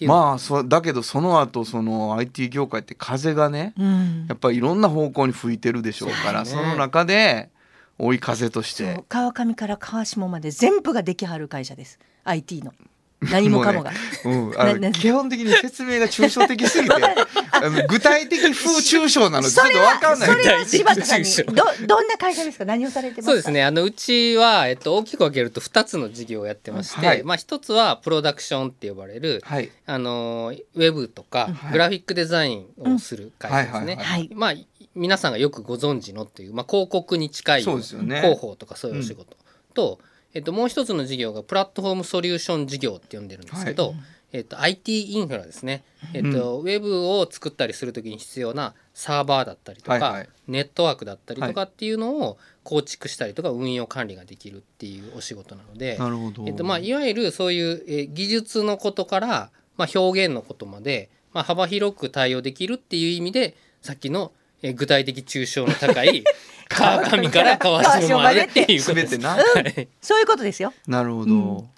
[0.00, 4.26] ていうのまあそうだけどその後その IT 業界って風がねうん。
[4.28, 6.62] やっぱりいろんな方向に吹いてるでしょうからそ,、ね。
[6.62, 7.50] の中で
[7.98, 9.04] 追い風として。
[9.08, 11.98] 川上から川下まで全部ができはる会社です。
[12.24, 12.72] IT の
[13.20, 13.92] 何もかもが。
[14.24, 16.94] うん、あななの基本的に説明が抽象的すぎて
[17.52, 20.28] あの具体的風抽象なのちょっと分かんない。
[20.28, 22.64] それは柴田さんにどどんな会社ですか？
[22.64, 23.30] 何をされてますか？
[23.30, 27.22] そうですねあのうちは、えっと、大きく分けると2つの事業をやってまして、はい。
[27.22, 29.70] まあ、1つはプロダクションって呼ばれる、はい。
[29.86, 31.72] あのウェブとかはい。
[31.72, 33.98] グラフィックデザインをする会社ですね。
[34.34, 34.54] まあ
[34.94, 38.20] 皆さんがよくご存知のっていう、まあ、広告に近いそうですよね。
[38.20, 39.36] 広報とかそういうお仕事、
[39.72, 40.00] と、
[40.34, 43.94] えっと、もう一つの事業がプラットフォームソリューション事業って呼んでるんですけど、
[44.32, 45.82] えっと、IT インフラですね、
[46.14, 50.28] えっとウェブを作ったりするときに必要なサーバーだったりとか、はいはい。
[50.46, 55.96] ネットワークだったりとかっていうのを構築したりとか運用管理ができるっていうお仕事なので。
[55.98, 64.32] なるほど、えっとまあ、いわゆるそういう、えー技術のことから、まあ、表現のことまで、まあ、幅広く対応できるっていう意味でさっきの、
[64.62, 66.24] えー具体的抽象の高い
[66.68, 69.18] 川上から川下までっていうことです。
[69.18, 69.30] な。
[69.30, 70.72] はいそういうことですよ。
[70.86, 71.68] なるほど、うん。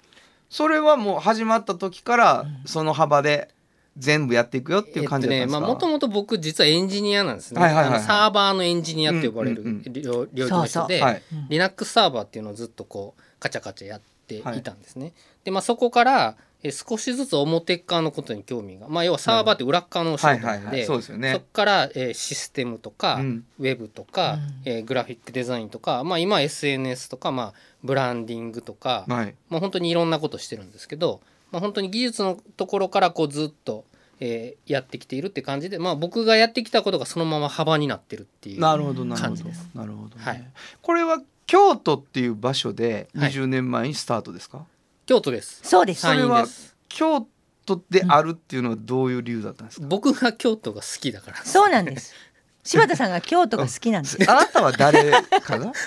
[0.49, 3.49] それはもう始まった時からその幅で
[3.97, 11.21] 全部やっていくよっていう感じだったんですか、もともと僕実はエンジニアなんですね、はいはいはいサーバーのエンジニアって呼ばれるうんうんうん領領域の人で、はい。
[11.49, 15.13] Linux サーバーっていうのをずっとこうカチャカチャやっていたんですね。
[15.43, 20.59] でまあそこからえ少しずつ表側のことに興味がまあ要はサーバーって裏側のお仕はいはいはい。
[20.59, 21.33] 事なのでそうですよね。
[21.33, 23.45] そこから、えーシステムとか、うん。
[23.59, 29.35] ウェブとか、えーグラフィックデザインとか、まあ、今 SNS とか、まあ、ブランディングとか、はい。
[29.49, 31.21] まあ、本当にいろんなことしてるんですけど、
[31.51, 33.85] まあ、本当に技術のところからこうずっと、
[34.19, 39.27] えーやってきているって感じで、まあ、僕がやってきたことがそのまま幅になってるっていうなるほどなるほど。
[39.27, 39.69] 感じです。
[39.75, 40.23] なるほど、ね。
[40.23, 40.43] はい。
[40.81, 43.31] これは京都っていう場所ではい。
[43.31, 44.65] 20年前にスタートですか、
[45.05, 45.59] 京都です。
[45.63, 46.01] そうです。
[46.01, 46.75] 山陰です。
[46.87, 47.27] 京
[47.65, 51.37] 都であるっていうのはどういう理由だったんですか、僕が京都が好きだから。
[51.43, 52.13] そうなんです。
[52.63, 54.21] 柴田さんが京都が好きなんです。
[54.21, 55.73] いあなたは誰かな？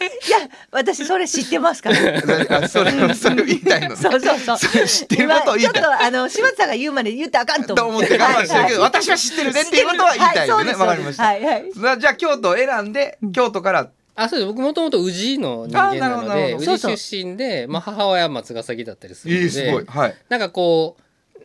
[0.00, 1.96] や私それ知ってますから。
[2.62, 3.96] あそれそれを言いたいの？
[3.96, 4.58] そうそうそう。
[4.58, 5.82] それ知ってることを言いたい。
[5.82, 8.16] 今ちょっとあの柴田さんが言うまで言ったらあかんとと思って。
[8.16, 10.72] 我慢してるけ私は知ってるねっていうことは言いたいよね。
[10.72, 11.24] わ、はかりました。
[11.24, 11.70] はいはい。
[11.76, 13.90] なじゃあ京都を選んで、京都から、
[14.22, 14.46] あそうです。
[14.46, 20.16] 僕もともと宇治の人間なので宇治出身で、まあ、母親は松ヶ崎だったりするのいでいすごい、はい。
[20.28, 20.96] なんかこ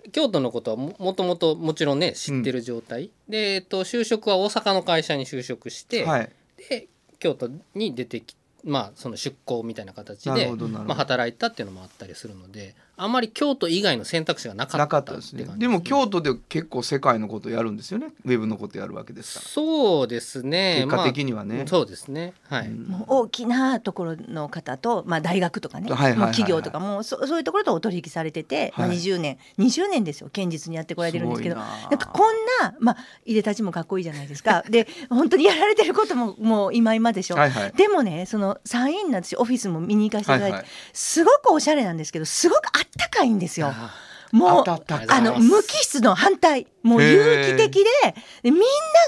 [0.06, 6.30] う京都のことはももともともちろんね知ってる状態、で、えっと、就職は大阪の会社に就職して、はい。
[6.70, 6.88] で
[7.20, 8.36] 京都に出てき
[8.66, 15.42] まあその出向みたいな形でまあ、働いたっていうのもあったりするのであまり京都以外の選択肢がなかなかっったたですね。
[15.42, 15.60] って感。
[15.60, 18.08] じでも京都で結構世界のことをやるんですよね。
[18.24, 20.86] ウェブのことやるわけですかそうですね。
[20.86, 21.58] 結果的にはね。
[21.58, 22.34] まあそうですね。
[22.50, 23.04] はい、うん。
[23.08, 26.20] 大きなところの方と、まあ、大学とかね、はいはいはいはい。
[26.20, 30.30] もう企業とかもそそういうところとお取引されてて、まあ、はい20年20年ですよ。
[30.34, 31.56] 堅実にやってこられてるんですけど。
[31.56, 31.66] な。
[31.90, 34.64] なんかこんな、まあ、いでたちもかっこいいじゃないですか。
[34.70, 37.72] で本当にやられてることももう今今でしょ、はいはい。
[37.74, 40.70] でもねその参院の私オフィスも見に行かせていただいて、はいはい。
[40.94, 43.68] すごくおしゃれなんですけどすごくあったかいんですよ。
[43.68, 43.94] あ
[44.32, 44.64] もう
[45.08, 46.68] あの無機質の反対。
[46.84, 47.90] もう有機的で
[48.44, 48.62] でみん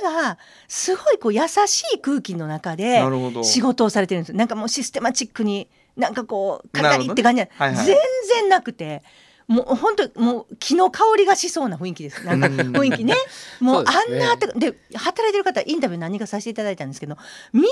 [0.03, 3.01] ながすごいこう優しい空気の中で。
[3.43, 4.29] 仕事をされてるんです。
[4.29, 7.41] よなんかもうシステマチックになんかこうカリカなるほどねリって感じ。
[7.41, 7.85] じゃない、はいはい。
[7.85, 7.97] 全
[8.41, 9.03] 然なくて。
[9.47, 12.25] もう本当もう木の香りがしそうな雰囲気です。
[12.25, 12.53] なんかうん。
[12.53, 13.15] 雰囲気ね。
[13.61, 17.17] もうあんなあったかで働いてる方インタビュー何人かさせていただいたんですけど
[17.53, 17.63] みん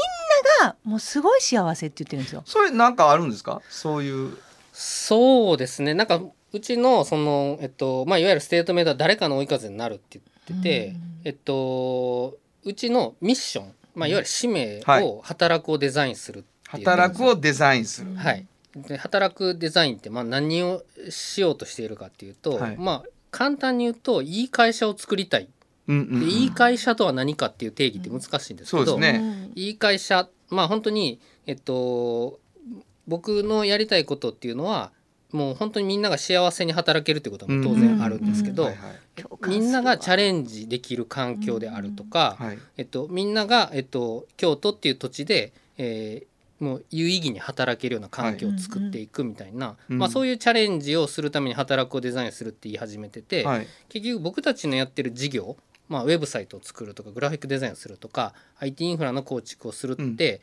[0.62, 2.43] ながもうすごい幸せって言ってるんですよ。
[2.45, 3.62] それなんかあるんですか？
[3.69, 4.38] そういう。
[4.77, 5.93] そうですね。
[5.93, 16.85] なんかうちのその、えっとまあ、いわゆるステートメントは誰かの追い風になるって言ってて、えっと、うちのミッション、まあ、いわゆる使命を働くをデザインするっていう。
[16.85, 18.15] 働くをデザインする。
[18.15, 22.77] はい、で働くデザインってまあ何をしようとしているかっていうと、はい。
[22.77, 25.47] まあ簡単に言うといい会社を作りたい、
[25.88, 26.19] うんうんうん。
[26.19, 29.19] でいい会社とは何かっていう定義って難しいんですけど、そうですね。
[29.21, 32.39] うんいい会社まあ本当にえっと
[33.08, 34.91] 僕のやりたいことっていうのは
[35.31, 38.69] もう本当にみんなが幸せに働けるってことはもう当然あるんですけど、
[39.47, 42.60] みんながチャレンジできる環境であるとか、はい。
[42.77, 46.27] えっと、みんなが、えっと、京都っていう土地で、えー
[46.58, 49.97] もう有意義に働けるような環境を作っていくみたいな、うん。
[49.99, 53.67] まあ、そういうチャレンジをするために働くをデザインするって言い始めてて、はい。
[53.89, 55.58] 結局僕たちのやってる事業、
[55.89, 60.39] まあ、ウェブサイトを作るとかグラフィックデザインをするとか IT インフラの構築をするって、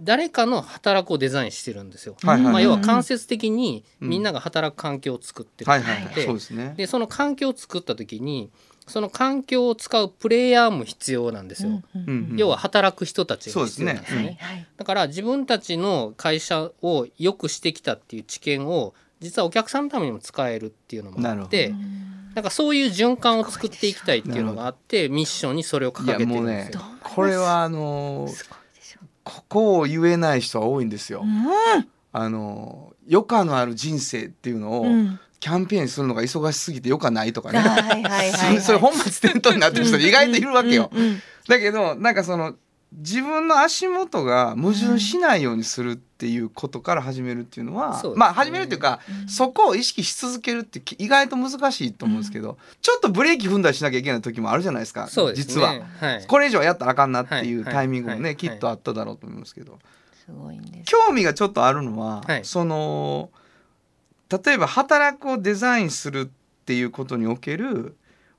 [0.00, 2.16] 誰かの働くをデザインしてるんですよ。
[2.22, 6.14] はいはいまあ、要はうん間接的にみんなが働く環境を作ってるはいはいはい。
[6.14, 6.74] でそうですね。
[6.76, 8.50] でその環境を作った時に
[8.86, 11.70] その環境を使うプレイヤーも必要なんですよ。
[11.70, 14.36] うんうんうん要は働く人たちが必要なんですそうね。
[14.40, 21.74] はいはいだから自分たちの会社を良くしてきたっていう知見を実はお客さんのためにも使えるっていうのもあって
[22.34, 26.82] なんかそういう循環を作っていきたいっていうのがあってミッションにそれを掲げてるんねですよ。
[27.02, 28.65] これはあのー
[29.26, 31.22] ここを言えない人は多いんですよ。
[31.22, 31.24] う
[32.12, 34.86] あのー余暇のある人生っていうのを
[35.38, 37.60] キャンペーンするのが忙しすぎて余暇ないとかね。
[38.60, 40.90] それ本末転倒になってる人意外といるわけよ。
[41.48, 42.54] だけどなんかその
[42.92, 48.20] 自分の足元が矛盾しないようにするっていうことから始めるっていうのは、そうですね。
[48.20, 55.10] まあ始めるっていうか、そこを意識し続けるって意外と難しいと思うんですけど、ちょっとブレーキ踏んだりしなきゃいけない時もあるじゃないですかね。
[55.34, 55.74] 実は。
[56.00, 57.74] はい、これ以上やったらあかんなっていうはい。
[57.74, 58.36] タイミングもね、はい。
[58.36, 59.78] きっとあっただろうと思いますけど、
[60.24, 60.84] すごいんです。
[60.86, 62.44] 興味がちょっとあるのは、はい。
[62.44, 63.30] その
[64.30, 67.96] 例えば働くをデザインするっていうことにおける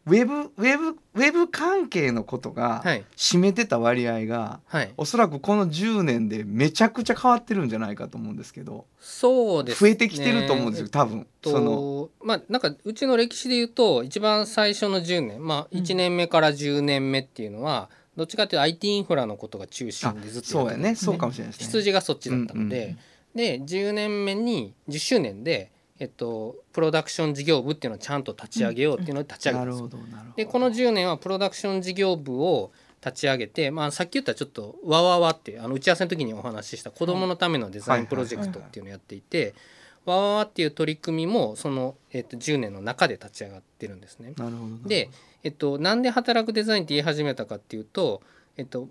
[0.07, 3.03] ウェブウェブウェブ関係のことがはい。
[3.17, 11.27] 占めてた割合が、はい、おそらくこの10年でめちゃくちゃ変わってるんじゃないかと思うんですけどそうです、増えてきてると思うんですよ多分。
[11.41, 20.95] とそのまあなんかうちの歴史で言うと一番最初の10年まあ1年目から10年目っていうのは、どっちかっていうと IT インフラのことが中心でずっとそうやね。
[20.95, 21.67] そうかもしれないですね。
[21.67, 22.95] 羊がそっちだったので、
[23.35, 30.35] で10年目に10周年で、えっと、プロダクション事業部っていうのをちゃんと立ち上げようっていうのを立ち上げたんです。
[30.35, 32.71] でこの10年はプロダクション事業部を
[33.03, 39.55] 立ち上げて、まあ、さっき言ったちょっとわわわってあの打ち合わせの時にお話しした子どものためのデザインプロジェクトっていうのをやっていて
[40.05, 44.33] わわわっていう取り組みもその、えっと、10年の中で立ち上がってるんですね。
[44.85, 45.09] で、
[45.43, 48.21] えっと、なんで働くデザインって言い始めたかっていうと、
[48.55, 48.87] えっと、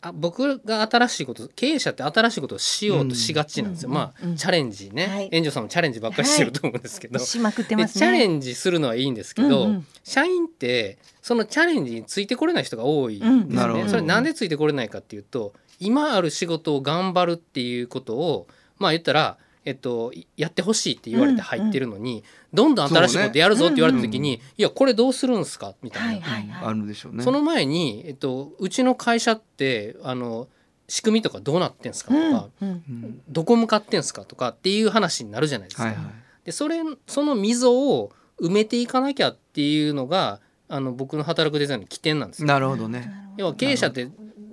[0.00, 5.28] あ僕が新しいこと経営者って新しいことをしようとしがちなんですよ、うんまあ、うんチャレンジね、はい。
[5.32, 9.86] 園長さんもチャレンジばっかりしてると思うんですけど、しまくってでますねチャレンジするのはいいんですけど、うんうん。
[10.04, 18.46] 社員ってそのチャレンジについてこれない人が多いんですね、うんなるほどそれなんでついてこれないかっていうと今ある仕事を頑張るっていうことを
[18.78, 25.74] まあ言ったら、えっと、いやってほしいって言われて入ってるのに、どんどん新しいことやるぞって言われた時に、いやこれどうするんすか？
[25.82, 27.22] みたいな、ょうね。
[27.22, 30.48] その前に、えっと、うちの会社ってあの
[30.88, 35.84] 仕組みとかどうなってんすかとか、うんうんどこ向かってんすかとかっていう話になるじゃないですか。
[35.84, 36.04] はいはい。
[36.44, 42.48] でそれその溝を埋めていかなきゃっていうのがあの僕の働くデザインの起点なんですよ。
[42.48, 43.12] なるほどね。
[43.36, 44.08] 要は経営者って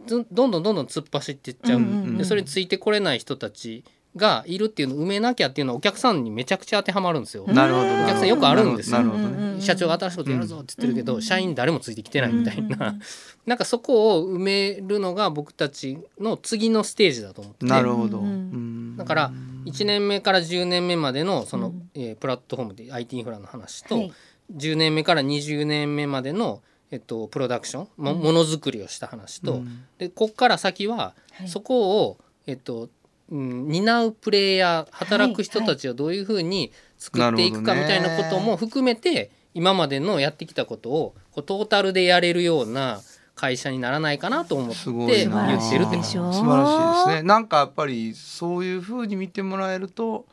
[0.08, 3.84] ずどんどんどんどん突っ走っていっちゃう、うんうんうんでそれについてこれない人たち
[4.16, 7.45] がいるっていうのを埋めなきゃっていうのはお客さんにめちゃくちゃ当てはまるんですよ。
[7.47, 7.86] なるほど。
[7.86, 8.97] お客さんよくあるんですよ。
[8.97, 9.24] なるほど。
[9.24, 9.49] ね。
[9.53, 13.01] うん社長が新しいことやるぞって言ってるけど、うん社員誰もついてきてないみたいな、うんうん
[13.45, 17.66] なんかそこを埋めるのが僕たちの次のステージだと思ってて。
[17.68, 18.20] なるほど。
[18.20, 19.32] うんうんだから
[19.66, 24.13] 1年目から10年目までのその、うんえープラットフォームで IT インフラの話と、はい。
[24.55, 26.61] 10年目から20年目までの、
[26.91, 28.20] えっと、プロダクションもうん。
[28.20, 29.84] ものづくりをした話と、うん。
[29.97, 31.47] でこっから先は、はい。
[31.47, 32.89] そこを、えっと
[33.32, 43.01] うん、担うプレイヤー働く人たちをどういうふうに作っていくかみたいなことも含めて、今までのやってきたことをこうトータルでやれるような
[43.36, 47.23] 会社にならないかなと思ってすご言ってるって素晴らしいですね。
[47.23, 50.26] なんかやっぱりそういう風に見てもらえると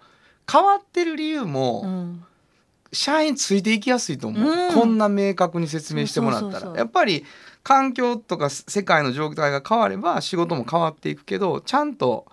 [0.51, 2.25] 変わってる理由も、うん
[2.95, 4.75] 社員ついていきやすいと思う、うん。
[4.75, 6.53] こんな明確に説明してもらったら。
[6.53, 6.79] そうそうそうそう。
[6.79, 7.25] やっぱり
[7.63, 12.27] 環境とか世界の状態が変われば仕事も変わっていくけどちゃんと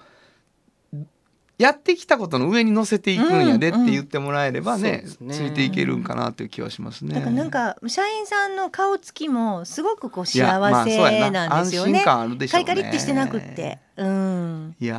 [1.59, 5.35] やってきたことの上に乗せていくんやでって言ってもらえればね,、うんうんね。
[5.35, 7.19] ついていけるんかなという気はしますね。
[7.19, 10.83] なんか社員さんの顔つきもすごくこう幸せな。
[10.83, 11.37] んですよね。
[11.45, 12.03] 安心。
[12.05, 12.65] 感あるでしょうね。
[12.65, 14.95] カリカリってしてなくって、うん、いや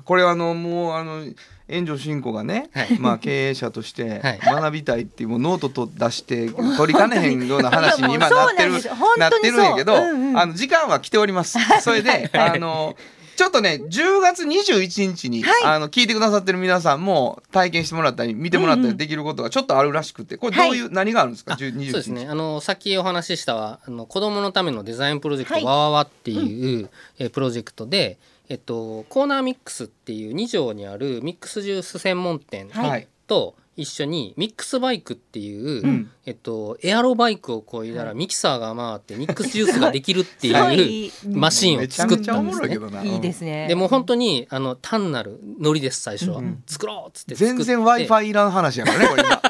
[0.00, 0.02] ー。
[0.04, 1.24] これあのもうあの
[1.68, 2.98] 援助進行がね、はい。
[2.98, 4.40] まあ経営者としてはい。
[4.42, 8.92] 学びたいっていうもうノートと出して取りかねへんような話に 今なってるなんです。
[8.92, 10.36] 本なってるんやけど、うんうん。
[10.36, 11.60] あの時間は来ております。
[11.80, 12.96] それであの
[13.42, 15.64] ちょっとね10月21日に、はい。
[15.64, 20.80] あの聞いてくださってる皆さんも体験してもらったり見てもらったりできることがちょっとあるらしくてこれどうい。
[20.80, 21.54] う、何があるんですか？
[21.54, 21.90] あ10 21日。
[21.90, 22.28] そうですね。
[22.28, 25.64] あのさっきお話ししたはあの子どものためのデザインプロジェクト、はい。
[25.64, 26.88] わわわっていう、
[27.18, 28.18] えプロジェクトで、
[28.48, 33.08] えっと、コーナーミックスっていう2条にあるミックスジュース専門店はい。
[33.26, 36.10] と一緒にミックスバイクっていう、うん。
[36.24, 42.66] えっと、エアロバイクをこいだらミキサーが回ってミックスジュースができるっていう いマシンを作ったんですね。
[42.66, 43.02] ろいけどな。
[43.02, 43.66] いいですね。
[43.68, 49.42] でもう本当にあの単なるノリです最初は、うん作ろうっつって作って全然 w i f i いらん話やからねこれ今。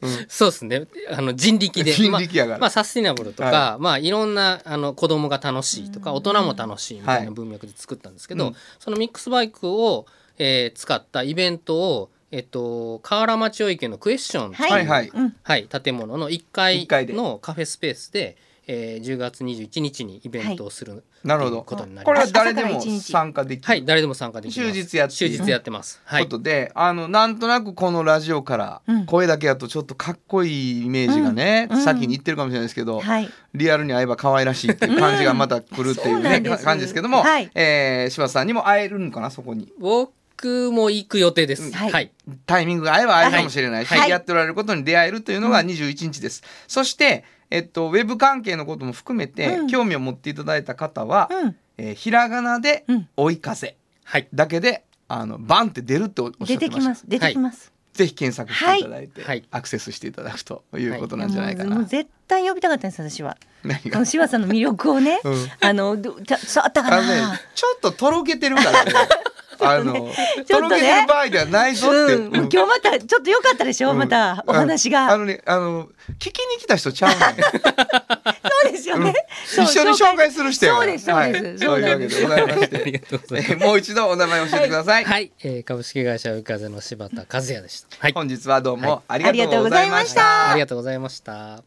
[0.28, 0.86] そうですね。
[1.10, 1.92] あの人力で。
[1.92, 2.56] 人力やから。
[2.56, 7.34] まあ、まあサスティナブルとか、はまあいろんなあの子供が楽しいとか大人も楽しいみたいはない。
[7.34, 8.54] 文脈で作ったんですけど、うん。
[8.78, 10.06] そのミックスバイクを、
[10.38, 14.70] えー使ったイベントを、えっと河原町尾池のクエスチョン、はい。
[14.70, 15.08] はいはい。
[15.08, 15.36] うん。
[15.42, 17.12] はい、建物の1一階階で。
[17.12, 18.36] のカフェスペースで、
[18.72, 21.62] えー、10月21日にイベントをする、なるほど。
[21.62, 22.28] ことになりこれます。
[22.28, 24.72] は誰でも参加できる、はい、誰でも参加できます。
[24.72, 25.24] 終日やって。
[25.24, 26.00] いい終日やってます。
[26.04, 26.24] はい。
[26.24, 26.30] こ。
[26.30, 29.06] とで、あのなんとなくこのラジオからうん。
[29.06, 31.78] 声だけやとちょっとかっこいいイメージがね、うん。
[31.78, 31.82] うん。
[31.82, 33.28] 先に言ってるかもしれないですけど、はい。
[33.54, 36.64] リアルに会えば可愛らしいっていう感じがまた来るっていうね、そうなんです。
[36.64, 37.50] 感じですけども、はい。
[37.56, 39.72] えー柴田さんにも会えるのかなそこに。
[39.80, 40.12] 僕
[40.72, 41.72] も行く予定です。
[41.72, 42.10] はいはい。
[42.46, 44.10] タイミングが合えば会えるかもしれないし、はい。
[44.10, 49.66] やっておられることに出会えるというのが21日です、そして、えっと、ウェブ関係のことも含めて、うん。
[49.66, 51.56] 興味を持っていただいた方は、うん。
[51.78, 54.28] えーひらがなでうん「追い風はい」。
[54.34, 56.70] だけであのバンって出るっておっしゃ出ってました。
[56.70, 57.04] てきます。
[57.08, 59.44] 出てきます、ぜひ検索していただいて、はい。
[59.50, 61.70] アクセスしていただくということなんじゃないかな。
[61.70, 63.36] もうもう絶対呼びたかったんです私は。
[63.92, 65.48] この柴田さんの魅力をね、うん。
[65.60, 68.92] あのちょっととろけてるからね。
[69.62, 70.14] あの、ちょっとね
[70.46, 72.14] とろけてる場合ではないぞって。
[72.14, 75.86] うん、うん今日またちょっと良かったでしょ、うんまたお話が、あのね、あの、
[76.18, 77.20] 聞きに来た人ちゃうねん。
[77.20, 79.14] そうですよね、
[79.46, 82.98] 一緒に紹介する人そうですそうですはいそういうわけでございまし ありて。
[82.98, 83.52] がとうございます。
[83.52, 85.04] えーもう一度お名前教えてください。
[85.04, 87.88] はい、えー、株式会社ウ風の柴田和也でした。
[87.98, 88.12] はい。
[88.12, 90.50] 本日はどうもはありがとうございましあた。
[90.50, 91.62] ありがとうございました。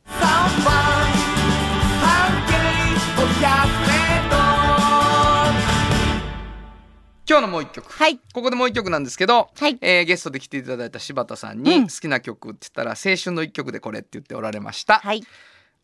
[7.28, 7.89] 今日のもう一曲。
[7.91, 14.99] はいここでもう一曲なんですけど、はいえーゲストで来ていただいた柴田さんうんに好きな曲って言ったら青春の一曲でこれって言っておられました。
[14.99, 15.24] はい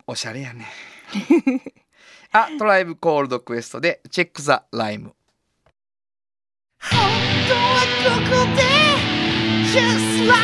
[0.06, 0.66] おしゃれやね。
[2.32, 5.14] あ、トライブコールドクエストでチェックザライム。
[6.80, 7.00] 本
[7.48, 7.60] 当は
[8.04, 8.62] ここで
[9.70, 10.40] Just like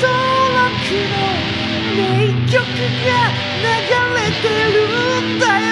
[0.00, 0.12] 登
[0.54, 0.70] 録
[1.10, 1.16] の
[1.96, 1.98] 名
[2.50, 3.10] 曲が
[3.62, 3.64] 流
[4.16, 5.69] れてるんだよ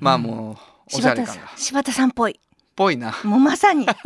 [0.00, 1.48] まあもうおしゃ柴田れ感が。
[1.48, 2.40] さん柴田さんっぽい。
[2.74, 3.14] ぽいな。
[3.24, 3.86] もうまさに。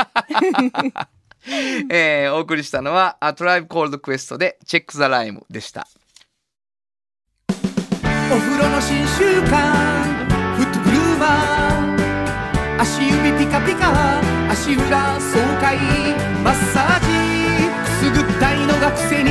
[1.90, 5.86] えーお送りしたのはあトライブコールドクエストでチェックザライムでした。
[7.48, 9.50] お風呂の新習慣
[10.56, 12.80] フットグルーマー。
[12.80, 13.92] 足指ピカピカ
[14.50, 15.76] 足裏爽快。
[16.42, 17.06] マッサージ。
[17.84, 19.30] くすぐったいのが癖に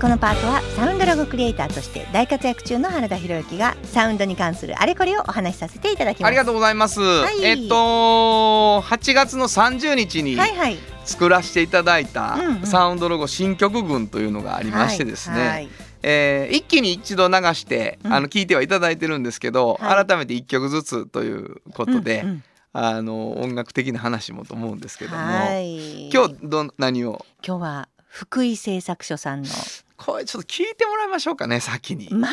[0.00, 6.28] このパートはサウンドロゴクリエイターとして大活躍中の原田博之がサウンドに関するあれこれをお話しさせていただきます。
[6.28, 7.00] ありがとうございます。
[7.00, 7.42] い。
[7.42, 10.76] えっと8月の30日にはいはい。
[11.06, 15.48] 作らせていただいたサウンドロゴ新曲群というのがありましてですね。
[15.48, 15.68] はい
[16.02, 18.12] えー一気に一度流して、うん。
[18.12, 20.06] あの聞いてはいただいてるんですけど、はい。
[20.06, 22.44] 改めて一曲ずつということで、うんうん。
[22.74, 26.10] あの音楽的な話もと思うんですけども、はい。
[26.10, 27.24] 今日どん何を？
[27.42, 29.48] 今日は福井製作所さんの
[29.96, 32.08] これちょっと聞いてもらいましょうかね先に。
[32.10, 32.28] ま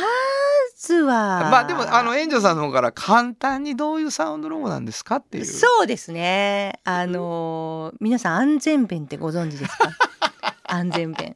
[0.78, 1.50] ずは。
[1.50, 5.46] まあでもあの援助さんの方から簡単にどういうサウンドロゴなんですかっていう。
[5.46, 6.80] そうですね。
[6.84, 9.90] あのー皆さん安全弁ってご存知ですか？
[10.64, 11.36] 安全弁。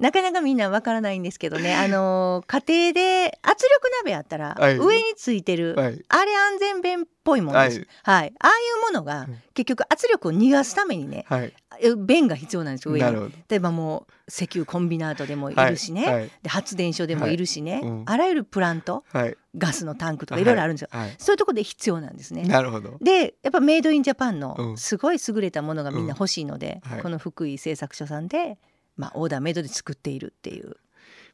[0.00, 1.74] なかなかみんなわからないんですけどね。
[1.74, 4.76] あのー家庭で圧力鍋あったらはい。
[4.78, 6.04] 上についてる、はい。
[6.08, 8.32] あれ安全弁っぽいものです、はい。
[8.38, 9.42] ああいうものがうん。
[9.54, 11.52] 結局圧力を逃がすためにねはい。
[11.96, 13.00] 弁が必要なんですよ上。
[13.48, 19.36] 例えばもう石油コンビナートでもいるしね、はいはいで発電所でもいるしね、はいうんあらゆるプラントはい。
[19.56, 21.14] ガスのタンクとかいろいろあるんですよ、はい。
[21.18, 22.42] そういうところで必要なんですね。
[22.42, 22.96] なるほど。
[23.00, 28.58] でやっぱメイドインジャパンうのんすごい優れたものがみんな欲しいので、うんはいこの福井製作所さんで、
[28.96, 30.76] まあ、オーダーメイドで作っているっていう。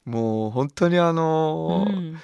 [0.05, 2.19] もう本当にあのーうん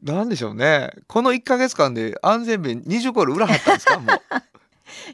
[0.00, 0.92] なんでしょうね。
[1.08, 3.98] この1ヶ月間で安全弁20個売らはったんですか？
[3.98, 4.20] もう。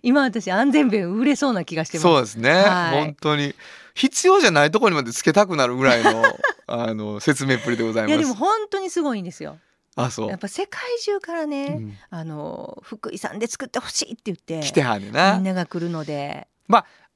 [0.02, 2.02] 今私安全弁売れそうな気がしてます。
[2.02, 3.54] そうですね、はい本当に
[3.94, 6.24] 必要じゃないところにまでつけたくなるぐらいの
[6.66, 8.10] あの説明っぷりでございます。
[8.10, 9.58] いやでも本当にすごいんですよ。
[9.96, 16.48] あそうやっぱ世界中からね、うんあの福井さんで作ってほしいって言って来てはんねんみなんなが来るので、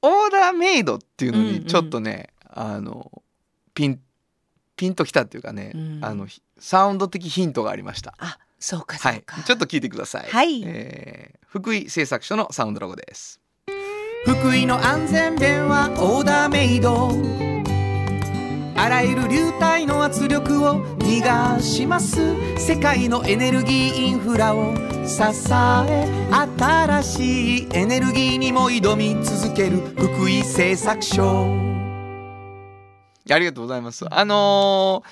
[0.01, 3.11] オーダーメイドっていうのうんうんにちょっとね、あの
[3.73, 3.99] ピン
[4.77, 8.15] ピンときたっていうかね、うんあのひサウンド的ヒントがありました。
[8.17, 10.29] あそうかそはいうか。、ちょっと聞いてください。
[10.29, 11.18] はいえー
[11.49, 13.41] 福井製作所のサウンドロゴです。
[14.23, 17.09] 福井の安全弁はオーダーメイド。
[18.75, 22.35] あらゆる流体の圧力を逃がします。
[22.55, 24.75] 世界のエネルギーインフラを
[25.07, 26.29] 支え
[26.67, 31.47] 新しいエネルギーにも挑み続ける福井製作所。
[33.27, 34.05] ありがとうございます。
[34.07, 35.09] あのー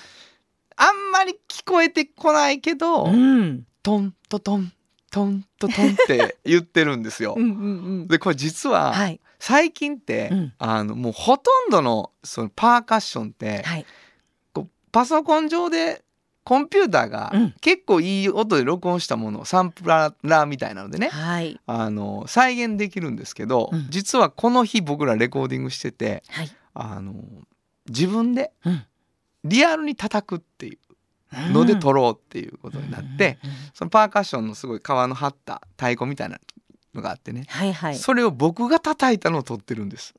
[0.80, 3.64] あんまり聞こえてこないけど、うん。
[3.82, 4.72] トントトン
[5.10, 7.34] トントトンって言ってるんですよ。
[7.36, 7.42] うん。
[7.42, 7.54] うんう
[8.04, 8.08] ん。
[8.08, 9.20] でこれ実は、はい。
[9.38, 10.52] 最近って、うん。
[10.58, 13.86] あのもうほとんどのそのパーカッションって、はい。
[14.52, 16.02] こうパソコン上で
[16.44, 17.54] コンピューターがうん。
[17.60, 21.08] 結構いい音で録音したものをサンプラーみたいなのでね。
[21.08, 21.58] はい。
[21.66, 23.86] あの再現できるんですけど、うん。
[23.90, 26.50] 実はこの日僕らレコーディングしててはい。
[26.74, 27.14] あの
[27.88, 28.84] 自分でうん。
[29.44, 30.78] リアルに叩くっていう
[31.32, 36.40] ので撮ろうっていうことになって、うんうんうんそのパーカッションのすごい皮の張った太鼓みたいな
[36.94, 37.96] のがあってね、はいはい。
[37.96, 40.14] それを僕が叩いたのを撮ってるんです。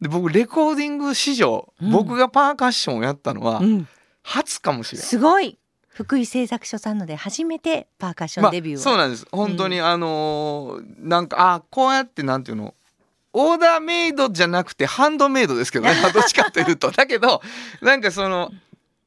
[0.00, 1.90] で僕レコーディング史上、うん。
[1.90, 3.88] 僕がパーカッションをやったのはうん。
[4.22, 5.08] 初かもしれない。
[5.08, 5.58] すごい。
[5.88, 9.26] 福井製作所さんので初めてパーカッションデビューを、そうなんです。
[9.32, 12.74] 本当に、あのーなんかあこうやってなんていうの
[13.32, 15.94] オーダーメイドじゃなくてハンドメイドですけどね。
[16.14, 16.90] どっちかというと。
[16.90, 17.42] だけど
[17.82, 18.52] なんかその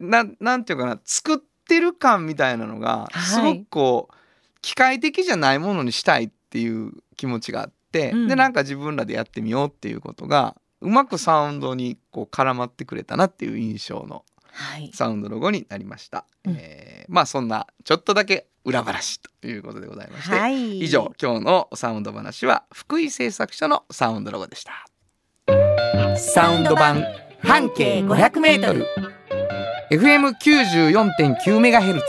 [0.04, 3.20] なんなんていうかな作ってる感みたいなのがはい。
[3.22, 4.16] すごくこう、
[4.62, 8.28] 機械的じゃないものにしたいっていう気持ちがあって、うん。
[8.28, 14.92] でなんか自分らでやってみようっていうことがうまくサウンドにこう絡まってくれたなっていう印象のはい。
[14.94, 16.56] サウンドロゴになりました、うん。
[16.60, 20.80] えーまあそんなちょっとだけ裏話ということでございまして、はい。
[20.80, 24.86] 以上今日のサウンド話は福井製作所のサウンドロゴでした。
[26.18, 27.04] サウンド版
[27.40, 28.88] 半径500メートル
[29.92, 32.06] FM94.9 メガヘルツ。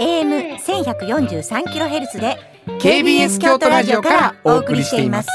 [0.00, 2.38] AM 1143キロヘルツで
[2.80, 5.28] KBS 京都ラジオからお送りしています。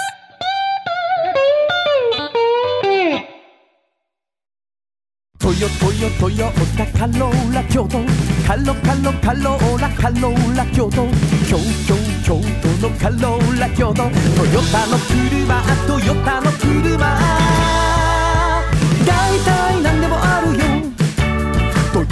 [5.38, 8.00] トヨトヨトヨタカローラ京都。
[8.48, 11.06] カロカロカローラカローラ京都。
[11.48, 11.58] 京
[11.88, 11.96] 京
[12.26, 14.04] 京都のカローラ京都。
[14.04, 14.10] トヨ
[14.72, 16.98] タの車トヨタの車。
[19.06, 19.55] 大体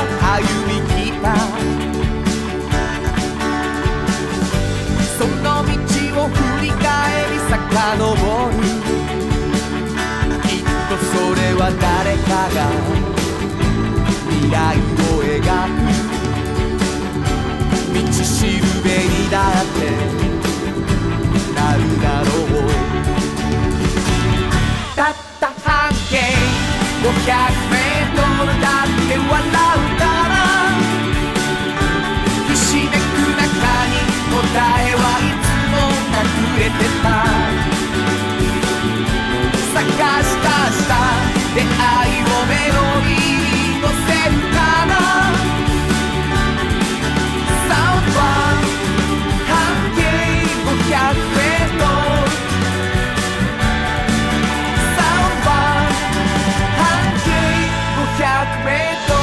[0.00, 1.24] 歩み来た。
[5.18, 5.68] その道
[6.22, 6.80] を振り返
[7.30, 7.50] り遡
[8.50, 8.58] る。
[10.42, 12.58] きっとそれは誰かが
[14.28, 15.78] 未来を描く。
[17.92, 19.78] 道しるべにだって
[21.54, 22.68] なるだろう。
[24.96, 26.16] たった半径
[27.02, 27.06] 500
[27.70, 29.30] メートルだって笑
[29.76, 29.79] う。
[36.60, 37.24] れてた
[39.72, 41.00] 探した
[41.54, 44.92] 出会いをメロディーに乗せるかな
[47.66, 48.22] サウンドは
[49.48, 49.50] 半
[49.96, 50.00] 径
[50.68, 52.28] 500メートル
[54.96, 55.52] サウンドは
[56.76, 56.84] 半
[57.24, 57.28] 径
[58.20, 59.16] 500メート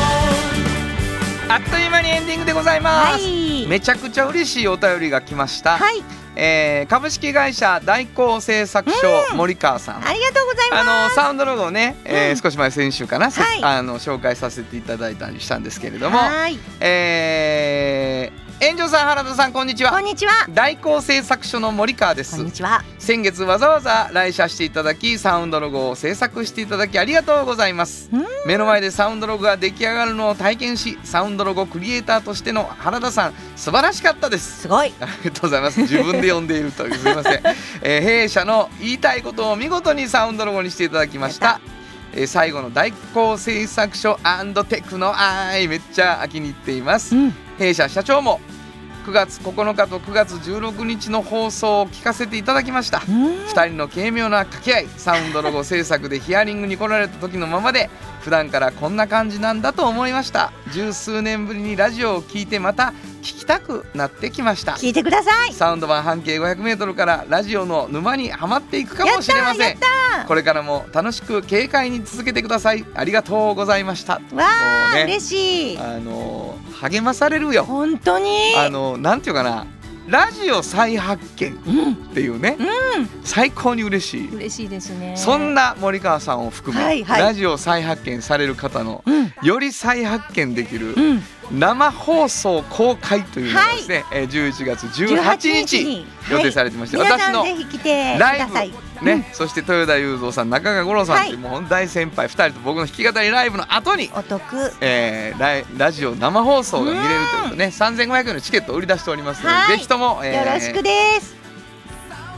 [1.45, 3.67] ルあっという間にエンディングでございます、はい。
[3.67, 8.97] めちゃくちゃ嬉しいお便りが来ました、はいえー株式会社大光製作所
[9.35, 10.07] 森川さん。
[10.07, 11.17] ありがとうございあます。
[11.17, 13.63] のサウンドロゴをね、えーうん少し前先週かな、せはい。
[13.63, 16.59] あの紹介させていただいたりしたんですけれども、はい。
[16.79, 19.91] えー園長さん原田さんこんにちは。
[19.91, 20.47] こんにちは。
[20.49, 22.37] 大工製作所の森川です。
[22.37, 22.83] こんにちは。
[22.97, 28.09] 先月わざわざ来社していただきサウンドロゴを制作していただきありがとうございます。
[28.11, 28.25] うん。
[28.47, 34.61] 目の前でサウンドロゴが出来上がるのを体験しサウンドロゴクリエイターとしての原田さん素晴らしかったです。
[34.61, 34.91] すごい。
[35.01, 35.81] ありがとうございます。
[35.81, 37.41] 自分で呼んでいるというすみません、
[37.83, 41.61] えー弊社の言いたいことを見事にサウンドロゴにしていただきました。
[42.11, 44.17] えー最後の大工製作所
[44.67, 47.15] テクの愛めっちゃ気に入っています。
[47.15, 48.39] うん弊社社長も
[49.05, 53.01] 9月9日と9月16日の放送を聞かせていただきました。
[53.07, 53.45] うん。
[53.45, 57.89] 2人の軽妙な掛け合いサウンドロゴ制作でヒアリングに来られた時のままで
[58.19, 60.51] 普段からこんな感じなんだと思いました。
[60.73, 62.93] 十数年ぶりにラジオを聞いてまた
[63.27, 64.73] 聞きたくなってきました。
[64.73, 65.53] 聞いてください。
[65.53, 69.69] サウンド版半径 500m からラジオの沼にはまっていくかもしれません。
[69.71, 69.77] やっ
[70.15, 72.85] たこれからも楽しく軽快に続けてください。
[72.95, 74.13] ありがとうございました。
[74.13, 75.77] わもあ、うね嬉しい。
[75.77, 77.65] あの励まされるよ。
[77.65, 78.55] 本当に？
[78.55, 79.67] あのなんていうかな。
[80.07, 82.55] ラジオ再発見うんっていうね、
[83.25, 84.33] 最高に嬉しい。
[84.33, 85.15] 嬉しいですね。
[85.17, 87.21] そんな森川さんを含め、はいはい。
[87.21, 89.33] ラジオ再発見される方のうん。
[89.43, 91.21] より再発見できるうん
[91.51, 96.17] 生放送公開というのがですね、えー11月18日に。
[96.29, 98.73] 予定されてまして、皆私のライブださい。
[99.01, 101.61] ね、そして豊田雄三さん中川五郎さんっていうはい。
[101.61, 104.73] もう大先輩2人と僕の弾き語りライブの後に、お得。
[104.81, 109.67] えーライラジオ生放送が見れるということでね3500円のチケットを売り出しておりますので、はい。
[109.73, 110.91] ぜひとも、えーよろしくで
[111.21, 111.36] す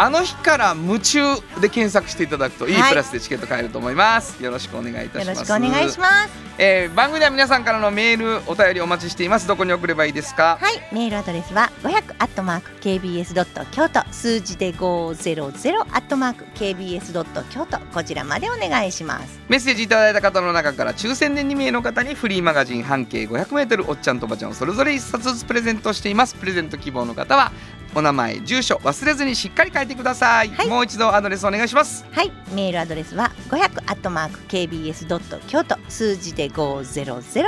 [0.02, 1.20] あの日から夢中
[1.60, 4.41] で検索していただくといいはいプラスでチケット買えると思います。
[4.41, 5.28] よろしくお願いいたします。
[5.28, 9.47] よろしくお願いしますえー番組では皆さんからのメールお便りお待ちしています。
[9.47, 10.58] どこに送ればいいですか？
[10.62, 26.36] はいメールアドレスは500アットマーク KBS ドット京都数字で500アットマーク KBS ドット京都こちらまでお願いしますメッセージいただいた方の中から抽選で2名の方にフリーマガジン半径 500m おっちゃんとおばちゃんをそれぞれ1冊ずつプレゼントしています。
[26.36, 27.52] プレゼント希望の方は
[27.96, 30.50] お名前住所忘れずにしっかり書いてください。
[30.50, 30.68] はい。
[30.68, 32.06] もう一度アドレスお願いします。
[32.12, 32.32] はい。
[32.54, 36.82] メールアドレスは500アットマーク KBS ドット京都数字で500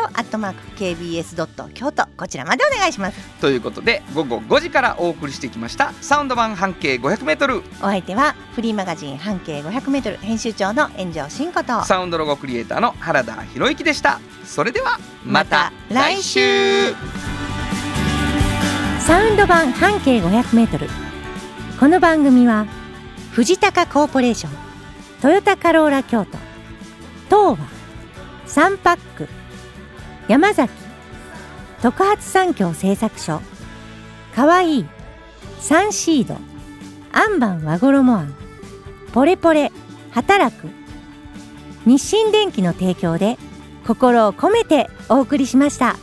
[0.04, 3.20] アットマーク KBS ドット京都こちらまでお願いします。
[3.40, 5.94] ということで午後5時からお送りしてきました。
[6.02, 11.84] サウンド版半径 500m お相手はフリーマガジン半径 500m 編集長の炎上真子と。
[11.86, 14.20] サウンドロゴクリエイターの原田博之でした。
[14.46, 16.40] それではまた来週
[19.12, 20.88] サウンド版半径 500m
[21.82, 22.66] この番組は
[23.34, 24.54] 藤高コーポレーション
[25.22, 26.38] トヨタカローラ京都
[27.26, 27.68] 東和
[28.46, 29.28] サンパック
[30.30, 30.72] 山崎
[31.82, 33.42] 特発産業製作所
[34.34, 34.86] かわいい
[35.60, 36.38] サンシード
[37.12, 38.34] アンバン和衣あん
[39.12, 39.74] ポレポレ
[40.12, 40.70] 働く
[41.86, 43.38] 日清電機の提供で
[43.86, 45.98] 心を込めてお送りしました。